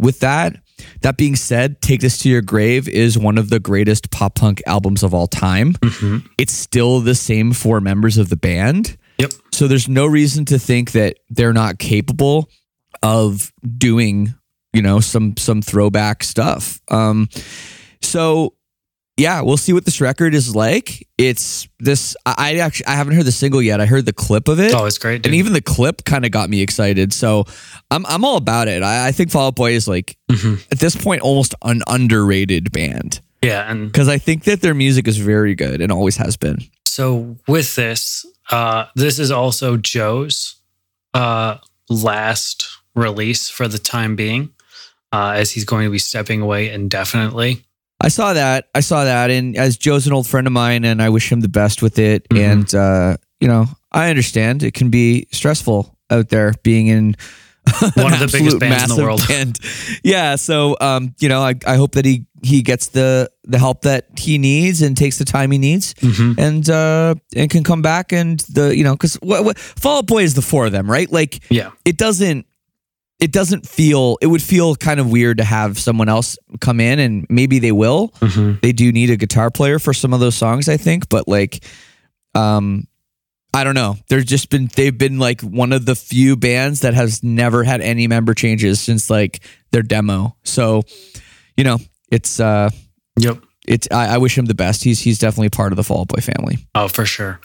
[0.00, 0.56] with that.
[1.02, 4.60] That being said, Take This to Your Grave is one of the greatest pop punk
[4.66, 5.74] albums of all time.
[5.74, 6.24] Mhm.
[6.36, 8.96] It's still the same four members of the band.
[9.18, 9.32] Yep.
[9.52, 12.48] So there's no reason to think that they're not capable
[13.02, 14.34] of doing,
[14.74, 16.80] you know, some some throwback stuff.
[16.90, 17.28] Um
[18.02, 18.54] so
[19.16, 21.06] yeah, we'll see what this record is like.
[21.18, 23.80] It's this I, I actually I haven't heard the single yet.
[23.80, 24.74] I heard the clip of it.
[24.74, 25.22] Oh, it's great.
[25.22, 25.26] Dude.
[25.26, 27.12] And even the clip kind of got me excited.
[27.12, 27.44] So
[27.92, 28.82] I'm I'm all about it.
[28.82, 30.60] I, I think Fall Out Boy is like Mhm.
[30.72, 35.06] at this point almost an underrated band yeah, and because I think that their music
[35.06, 36.58] is very good and always has been.
[36.86, 40.56] so with this, uh, this is also Joe's
[41.12, 41.58] uh,
[41.90, 44.50] last release for the time being,
[45.14, 47.62] uh, as he's going to be stepping away indefinitely.
[48.00, 48.68] I saw that.
[48.74, 49.30] I saw that.
[49.30, 51.98] And as Joe's an old friend of mine, and I wish him the best with
[51.98, 52.28] it.
[52.28, 52.38] Mhm.
[52.52, 57.14] And, uh, you know, I understand it can be stressful out there being in
[57.94, 59.22] One of the biggest bands in the world.
[59.28, 59.58] band.
[60.02, 60.36] Yeah.
[60.36, 64.06] So, um, you know, I, I hope that he, he gets the, the help that
[64.18, 66.36] he needs and takes the time he needs Mhm.
[66.38, 70.06] and, uh, and can come back and the, you know, cause what, what Fall Out
[70.06, 71.10] Boy is the four of them, right?
[71.10, 72.44] Like Yeah, it doesn't
[73.20, 76.98] it doesn't feel it would feel kind of weird to have someone else come in
[76.98, 78.60] and maybe they will Mhm.
[78.60, 81.64] they do need a guitar player for some of those songs i think but like
[82.34, 82.86] um
[83.52, 86.94] i don't know there's just been they've been like one of the few bands that
[86.94, 89.40] has never had any member changes since like
[89.70, 90.82] their demo so
[91.56, 91.78] you know
[92.10, 92.68] it's uh
[93.18, 93.38] yep.
[93.66, 96.08] it's I, I wish him the best he's he's definitely part of the fall Out
[96.08, 97.40] boy family Oh, for sure.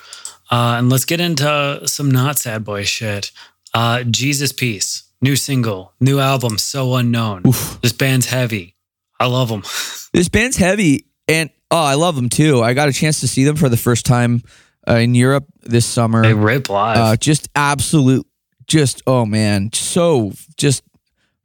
[0.51, 3.29] Uh, and let's get into some not sad boy shit.
[3.71, 7.43] Uh, Jesus Piece, new single, new album, so unknown.
[7.81, 8.75] This band's heavy.
[9.19, 9.63] I love them.
[10.11, 12.63] This band's heavy, and oh, I love them too.
[12.63, 14.41] I got a chance to see them for the first time
[14.89, 16.23] uh, in Europe this summer.
[16.23, 16.97] They rip live.
[16.97, 18.25] uh, just absolute,
[18.65, 20.81] just oh man, so just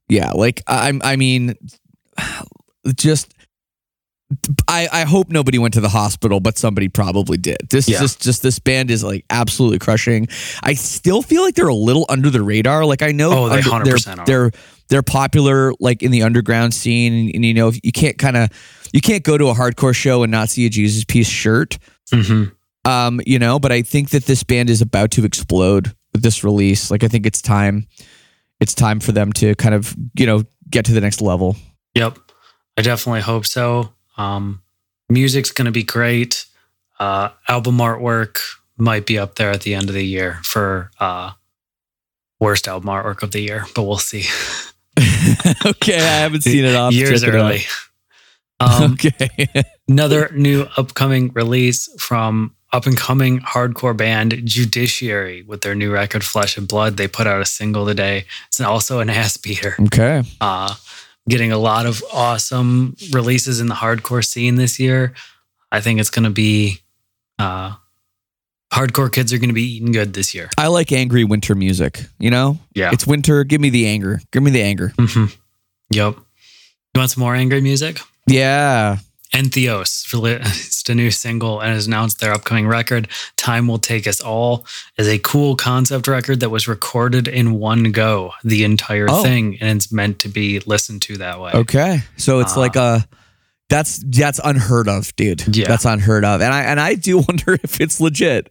[0.08, 0.32] yeah.
[0.32, 1.56] Like I, I mean,
[2.96, 3.33] just
[4.68, 7.58] I, I hope nobody went to the hospital, but somebody probably did.
[7.70, 7.96] This Yeah.
[7.96, 10.28] is just, just this band is like absolutely crushing.
[10.62, 12.84] I still feel like they're a little under the radar.
[12.84, 14.50] Like I know Oh, they under- 100% they're are.
[14.50, 14.50] they're
[14.88, 18.50] they're popular like in the underground scene, and, and you know you can't kind of
[18.92, 21.78] you can't go to a hardcore show and not see a Jesus Piece shirt.
[22.12, 22.44] hmm
[22.84, 26.44] Um, you know, but I think that this band is about to explode with this
[26.44, 26.90] release.
[26.90, 27.86] Like I think it's time
[28.60, 31.56] it's time for them to kind of, you know, get to the next level.
[31.94, 32.18] Yep.
[32.76, 33.92] I definitely hope so.
[34.16, 34.62] Um,
[35.08, 36.46] music's going to be great.
[36.98, 38.40] Uh, album artwork
[38.76, 41.32] might be up there at the end of the year for uh,
[42.40, 44.24] worst album artwork of the year, but we'll see.
[45.66, 46.72] okay, I haven't seen it.
[46.72, 47.62] To Years check early.
[48.60, 49.46] Um, okay.
[49.88, 56.24] another new upcoming release from up and coming hardcore band Judiciary with their new record
[56.24, 56.96] Flesh and Blood.
[56.96, 58.24] They put out a single today.
[58.48, 59.76] It's also an ass beater.
[59.80, 60.22] okay.
[60.40, 60.74] Uh,
[61.28, 65.14] getting a lot of awesome releases in the hardcore scene this year.
[65.72, 66.80] I think it's going to be
[67.38, 67.74] uh,
[68.72, 70.50] hardcore kids are going to be eating good this year.
[70.58, 72.58] I like angry winter music, you know?
[72.74, 72.90] Yeah.
[72.92, 74.20] It's winter, give me the anger.
[74.32, 74.92] Give me the anger.
[74.98, 75.26] hmm
[75.90, 76.16] Yep.
[76.16, 78.00] You want some more angry music?
[78.26, 78.98] Yeah.
[79.34, 84.20] Entheos released a new single and has announced their upcoming record, Time Will Take Us
[84.20, 84.64] All,
[84.96, 89.22] is a cool concept record that was recorded in one go, the entire Oh.
[89.22, 91.50] thing, and it's meant to be listened to that way.
[91.52, 92.02] Okay.
[92.16, 93.06] So it's Uh, like a
[93.68, 95.56] that's that's unheard of, dude.
[95.56, 95.66] Yeah.
[95.66, 96.40] That's unheard of.
[96.40, 98.46] And I and I do wonder if it's legit.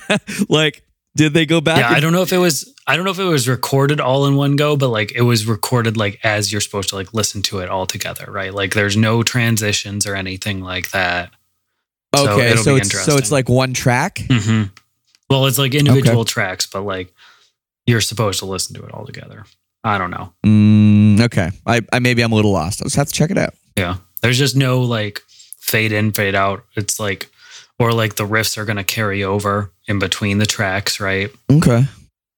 [0.48, 0.82] like,
[1.14, 1.78] did they go back?
[1.78, 4.00] Yeah, and- I don't know if it was I don't know if it was recorded
[4.00, 7.12] all in one go, but like it was recorded like as you're supposed to like
[7.14, 8.52] listen to it all together, right?
[8.52, 11.30] Like there's no transitions or anything like that.
[12.14, 14.20] So okay, it'll so be it's so it's like one track.
[14.30, 14.64] hmm
[15.30, 17.12] Well, it's like individual tracks, but like
[17.86, 19.44] you're supposed to listen to it all together.
[19.84, 20.32] I don't know.
[20.46, 22.80] Mm, okay, I, I maybe I'm a little lost.
[22.80, 23.54] I'll just have to check it out.
[23.76, 23.96] Yeah.
[24.20, 25.20] There's just no like
[25.58, 26.64] fade in, fade out.
[26.76, 27.28] It's like,
[27.82, 31.30] or like the riffs are going to carry over in between the tracks, right?
[31.50, 31.84] Okay.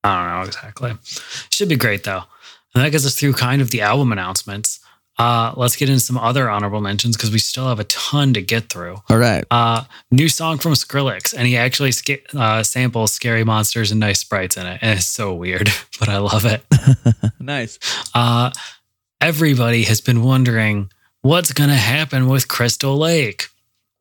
[0.02, 0.92] I don't know exactly.
[1.50, 2.22] Should be great though.
[2.74, 4.80] And that gets us through kind of the album announcements.
[5.16, 8.42] Uh, let's get into some other honorable mentions because we still have a ton to
[8.42, 8.96] get through.
[9.08, 9.44] All right.
[9.50, 14.18] Uh, new song from Skrillex, and he actually sca- uh, samples scary monsters and nice
[14.18, 14.80] sprites in it.
[14.82, 15.70] And it's so weird,
[16.00, 16.64] but I love it.
[17.40, 17.78] Nice.
[18.14, 18.50] Uh,
[19.20, 20.90] everybody has been wondering
[21.20, 23.48] what's going to happen with Crystal Lake.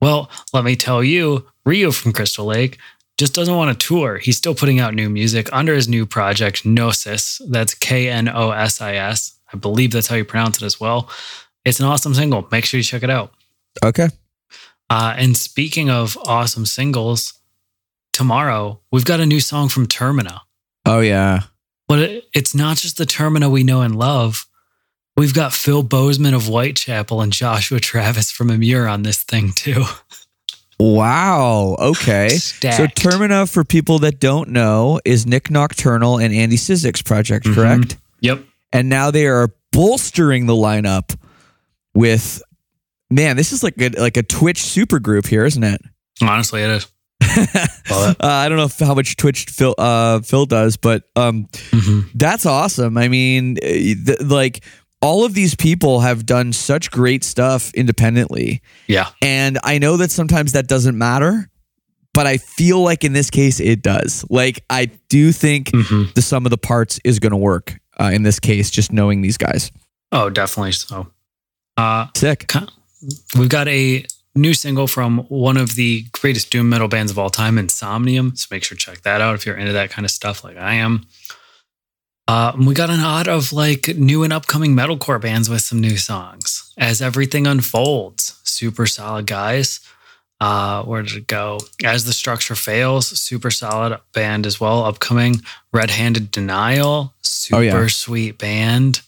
[0.04, 2.78] Well, let me tell you, Ryo from Crystal Lake
[3.18, 4.18] just doesn't want to tour.
[4.18, 7.42] He's still putting out new music under his new project, Knosis.
[7.50, 9.40] That's K N O S I S.
[9.54, 11.10] I believe that's how you pronounce it as well.
[11.64, 12.46] It's an awesome single.
[12.52, 13.32] Make sure you check it out.
[13.82, 14.10] Okay.
[14.90, 17.40] Uh, and speaking of awesome singles,
[18.12, 20.42] tomorrow we've got a new song from Termina.
[20.86, 21.44] Oh yeah.
[21.88, 24.48] But it, it's not just the Termina we know and love.
[25.16, 29.84] We've got Phil Bozeman of Whitechapel and Joshua Travis from Emmure on this thing too.
[30.80, 31.76] Wow.
[31.80, 32.30] Okay.
[32.30, 32.78] Stacked.
[32.78, 37.54] So Termina, for people that don't know, is Nik Nocturnal and Andy Cizek's project, Mhm.
[37.56, 37.98] correct?
[38.22, 38.44] Yep.
[38.72, 41.16] And now they are bolstering the lineup
[41.94, 42.42] with
[43.12, 43.38] man.
[43.38, 45.82] This is like a, like a Twitch supergroup here, isn't it?
[46.22, 46.88] Honestly, it is.
[47.92, 52.10] uh, I don't know how much Twitch Phil uh, Phil does, but um, Mhm.
[52.16, 52.98] that's awesome.
[52.98, 54.64] I mean, eh, th- like
[55.04, 58.62] all of these people have done such great stuff independently.
[58.88, 59.10] Yeah.
[59.22, 61.50] And I know that sometimes that doesn't matter,
[62.14, 64.26] but I feel like in this case it does.
[64.30, 66.14] Like I do think Mhm.
[66.14, 69.22] the sum of the parts is going to work uh, in this case, just knowing
[69.22, 69.72] these guys.
[70.12, 71.08] Oh, definitely so.
[71.78, 72.52] Uh, Sick.
[73.38, 77.30] we've got a new single from one of the greatest doom metal bands of all
[77.30, 78.36] time, Insomnium.
[78.38, 80.58] So make sure to check that out if you're into that kind of stuff like
[80.58, 81.06] I am.
[82.28, 85.98] Uh, we got an odd of like new and upcoming metalcore bands with some new
[85.98, 88.40] songs as everything unfolds.
[88.44, 89.82] Super solid guys.
[90.40, 91.60] Uh, where did it go?
[91.84, 94.84] As the structure fails, super solid band as well.
[94.84, 97.88] Upcoming Red Handed Denial, super Oh, yeah.
[97.88, 99.02] sweet band.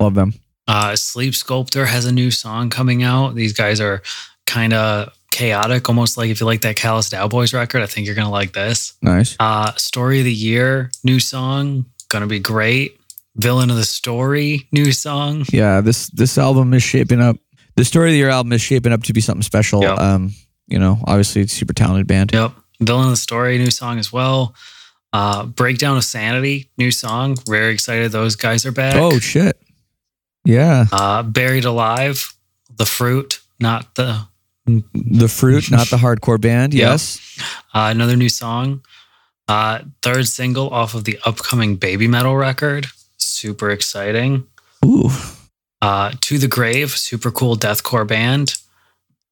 [0.00, 0.34] Love them.
[0.66, 3.34] Uh, Sleep Sculptor has a new song coming out.
[3.34, 4.02] These guys are
[4.46, 8.14] kind of chaotic, almost like if you like that Callous Daoboys record, I think you're
[8.14, 8.94] gonna like this.
[9.02, 9.36] Nice.
[9.40, 12.98] Uh, Story of the Year, new song, gonna be great.
[13.36, 15.44] Villain of the Story, new song.
[15.52, 17.36] Yeah, this this album is shaping up.
[17.76, 19.82] The story of your album is shaping up to be something special.
[19.82, 19.94] Yeah.
[19.94, 20.32] Um,
[20.68, 22.32] you know, obviously it's a super talented band.
[22.32, 22.52] Yep.
[22.80, 24.54] Villain of the Story, new song as well.
[25.12, 27.36] Uh, Breakdown of Sanity, new song.
[27.48, 28.94] Very excited those guys are back.
[28.96, 29.60] Oh shit.
[30.44, 32.34] Yeah, Uh, Buried Alive,
[32.76, 34.26] The Fruit, not the
[34.66, 36.72] the fruit, not the hardcore band.
[36.74, 36.80] Yep.
[36.80, 37.38] Yes.
[37.74, 38.82] Uh, another new song.
[39.48, 42.86] Uh, third single off of the upcoming Babymetal record.
[43.16, 44.46] Super exciting.
[44.84, 45.10] Ooh.
[45.82, 48.56] Uh, to the Grave, super cool deathcore band.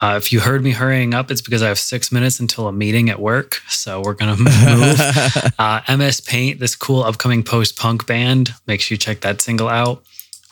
[0.03, 2.73] Uh, if you heard me hurrying up, it's because I have six minutes until a
[2.73, 3.63] meeting at work.
[3.69, 5.53] So we're going to move.
[5.59, 8.51] uh, MS Paint, this cool upcoming post punk band.
[8.67, 10.03] Make sure you check that single out.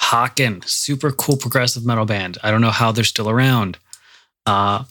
[0.00, 2.38] Haken, super cool progressive metal band.
[2.42, 3.76] I don't know how they're still around.
[4.46, 4.84] Uh,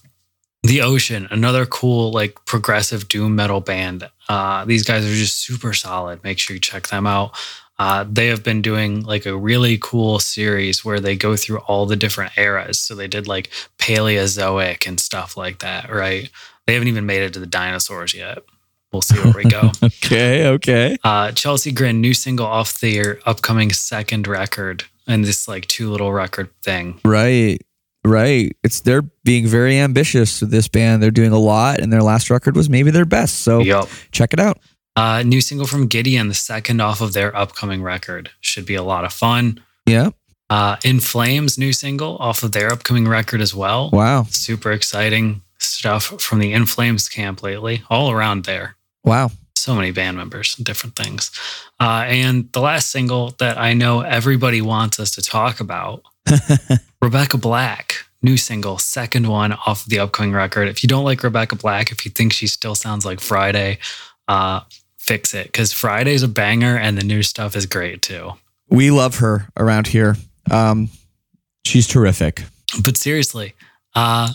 [0.63, 4.09] the Ocean, another cool like progressive doom metal band.
[4.27, 6.23] Uh, these guys are just super solid.
[6.23, 7.31] Make sure you check them out.
[7.77, 11.85] Uh, they have been doing like a really cool series where they go through all
[11.85, 12.77] the different eras.
[12.77, 16.29] So they did like Paleozoic and stuff like that, right?
[16.67, 18.39] They haven't even made it to the dinosaurs yet.
[18.91, 19.71] We'll see where we go.
[19.83, 20.47] okay.
[20.47, 20.97] Okay.
[21.03, 26.11] Uh, Chelsea Grin, new single off their upcoming second record and this like two little
[26.11, 26.99] record thing.
[27.05, 27.61] Right.
[28.05, 28.55] Right.
[28.63, 31.03] It's they're being very ambitious with this band.
[31.03, 33.41] They're doing a lot, and their last record was maybe their best.
[33.41, 33.89] So Yup.
[34.11, 34.57] check it out.
[34.95, 38.31] Uh, new single from Gideon, the second off of their upcoming record.
[38.41, 39.61] Should be a lot of fun.
[39.85, 40.09] Yeah.
[40.49, 43.89] Uh, In Flames, new single off of their upcoming record as well.
[43.91, 44.23] Wow.
[44.29, 48.75] Super exciting stuff from the In Flames camp lately, all around there.
[49.03, 49.31] Wow.
[49.59, 51.31] So many band members and different things.
[51.79, 56.03] Uh, and the last single that I know everybody wants us to talk about,
[57.01, 60.67] Rebecca Black, new single, second one off of the upcoming record.
[60.67, 63.79] If you don't like Rebecca Black, if you think she still sounds like Friday,
[64.27, 64.61] uh,
[64.97, 68.33] fix it because Friday's a banger and the new stuff is great too.
[68.69, 70.15] We love her around here.
[70.51, 70.89] Um,
[71.65, 72.43] she's terrific.
[72.83, 73.55] But seriously,
[73.95, 74.31] uh,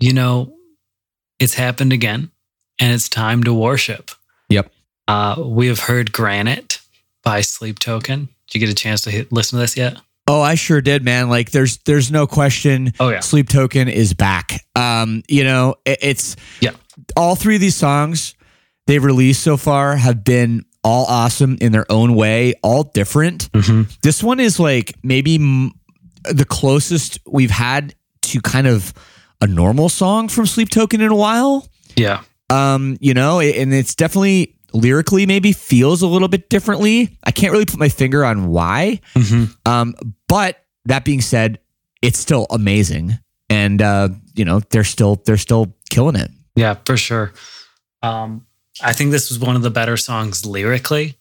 [0.00, 0.54] you know,
[1.38, 2.30] it's happened again
[2.78, 4.10] and it's time to worship.
[5.08, 6.80] Uh, we have heard Granite
[7.24, 8.28] by Sleep Token.
[8.50, 9.96] Did you get a chance to hit, listen to this yet?
[10.26, 11.30] Oh, I sure did, man.
[11.30, 12.92] Like there's there's no question.
[13.00, 13.20] Oh, yeah.
[13.20, 14.64] Sleep Token is back.
[14.76, 16.72] Um, you know, it, it's Yeah.
[17.16, 18.34] all three of these songs
[18.86, 23.48] they've released so far have been all awesome in their own way, all different.
[24.02, 25.72] This one is like maybe m-
[26.24, 28.92] the closest we've had to kind of
[29.40, 31.66] a normal song from Sleep Token in a while.
[31.96, 32.22] Yeah.
[32.50, 37.16] Um, you know, and it's definitely lyrically maybe feels a little bit differently.
[37.24, 39.00] I can't really put my finger on why.
[39.66, 39.94] Um,
[40.28, 41.58] but that being said,
[42.02, 43.18] it's still amazing.
[43.50, 46.30] And uh, you know, they're still they're still killing it.
[46.54, 47.32] Yeah, for sure.
[48.02, 48.46] Um,
[48.82, 51.16] I think this was one of the better songs lyrically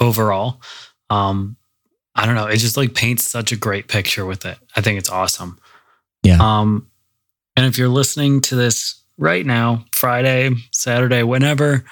[0.00, 0.60] overall.
[1.10, 1.56] Um,
[2.14, 2.46] I don't know.
[2.46, 4.58] It just like paints such a great picture with it.
[4.76, 5.58] I think it's awesome.
[6.22, 6.38] Yeah.
[6.40, 6.88] Um,
[7.56, 11.84] and if you're listening to this right now, Friday, Saturday, whenever,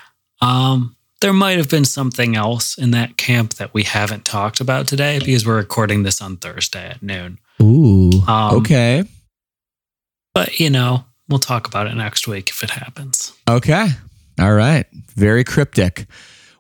[0.43, 4.89] um, there might have been something else in that camp that we haven't talked about
[4.89, 7.39] today because we're recording this on Thursday at noon.
[7.63, 8.11] Ooh.
[8.27, 9.05] Um, okay.
[10.35, 13.33] But you know, we'll talk about it next week if it happens.
[13.49, 13.87] Okay.
[14.41, 14.87] All right.
[15.15, 16.07] Very cryptic.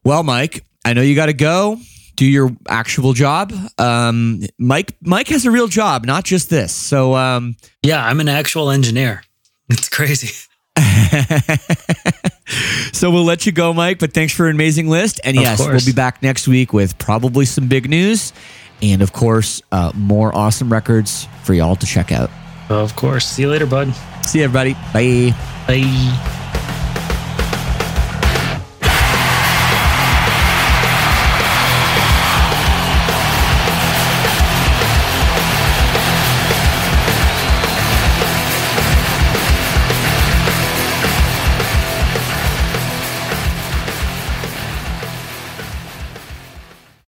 [0.05, 1.79] Well, Mike, I know you got to go
[2.17, 3.53] do your actual job.
[3.79, 6.73] Um, Mike, Mike has a real job, not just this.
[6.73, 9.25] So, um, Yeah, I'm an actual engineer.
[9.69, 10.31] It's crazy.
[12.93, 13.99] so we'll let you go, Mike.
[13.99, 15.21] But thanks for an amazing list.
[15.25, 18.33] And yes, we'll be back next week with probably some big news,
[18.81, 22.31] and of course, uh, more awesome records for y'all to check out.
[22.69, 23.27] Of course.
[23.27, 23.93] See you later, bud.
[24.25, 24.75] See you, everybody.
[24.93, 25.37] Bye.
[25.67, 26.39] Bye.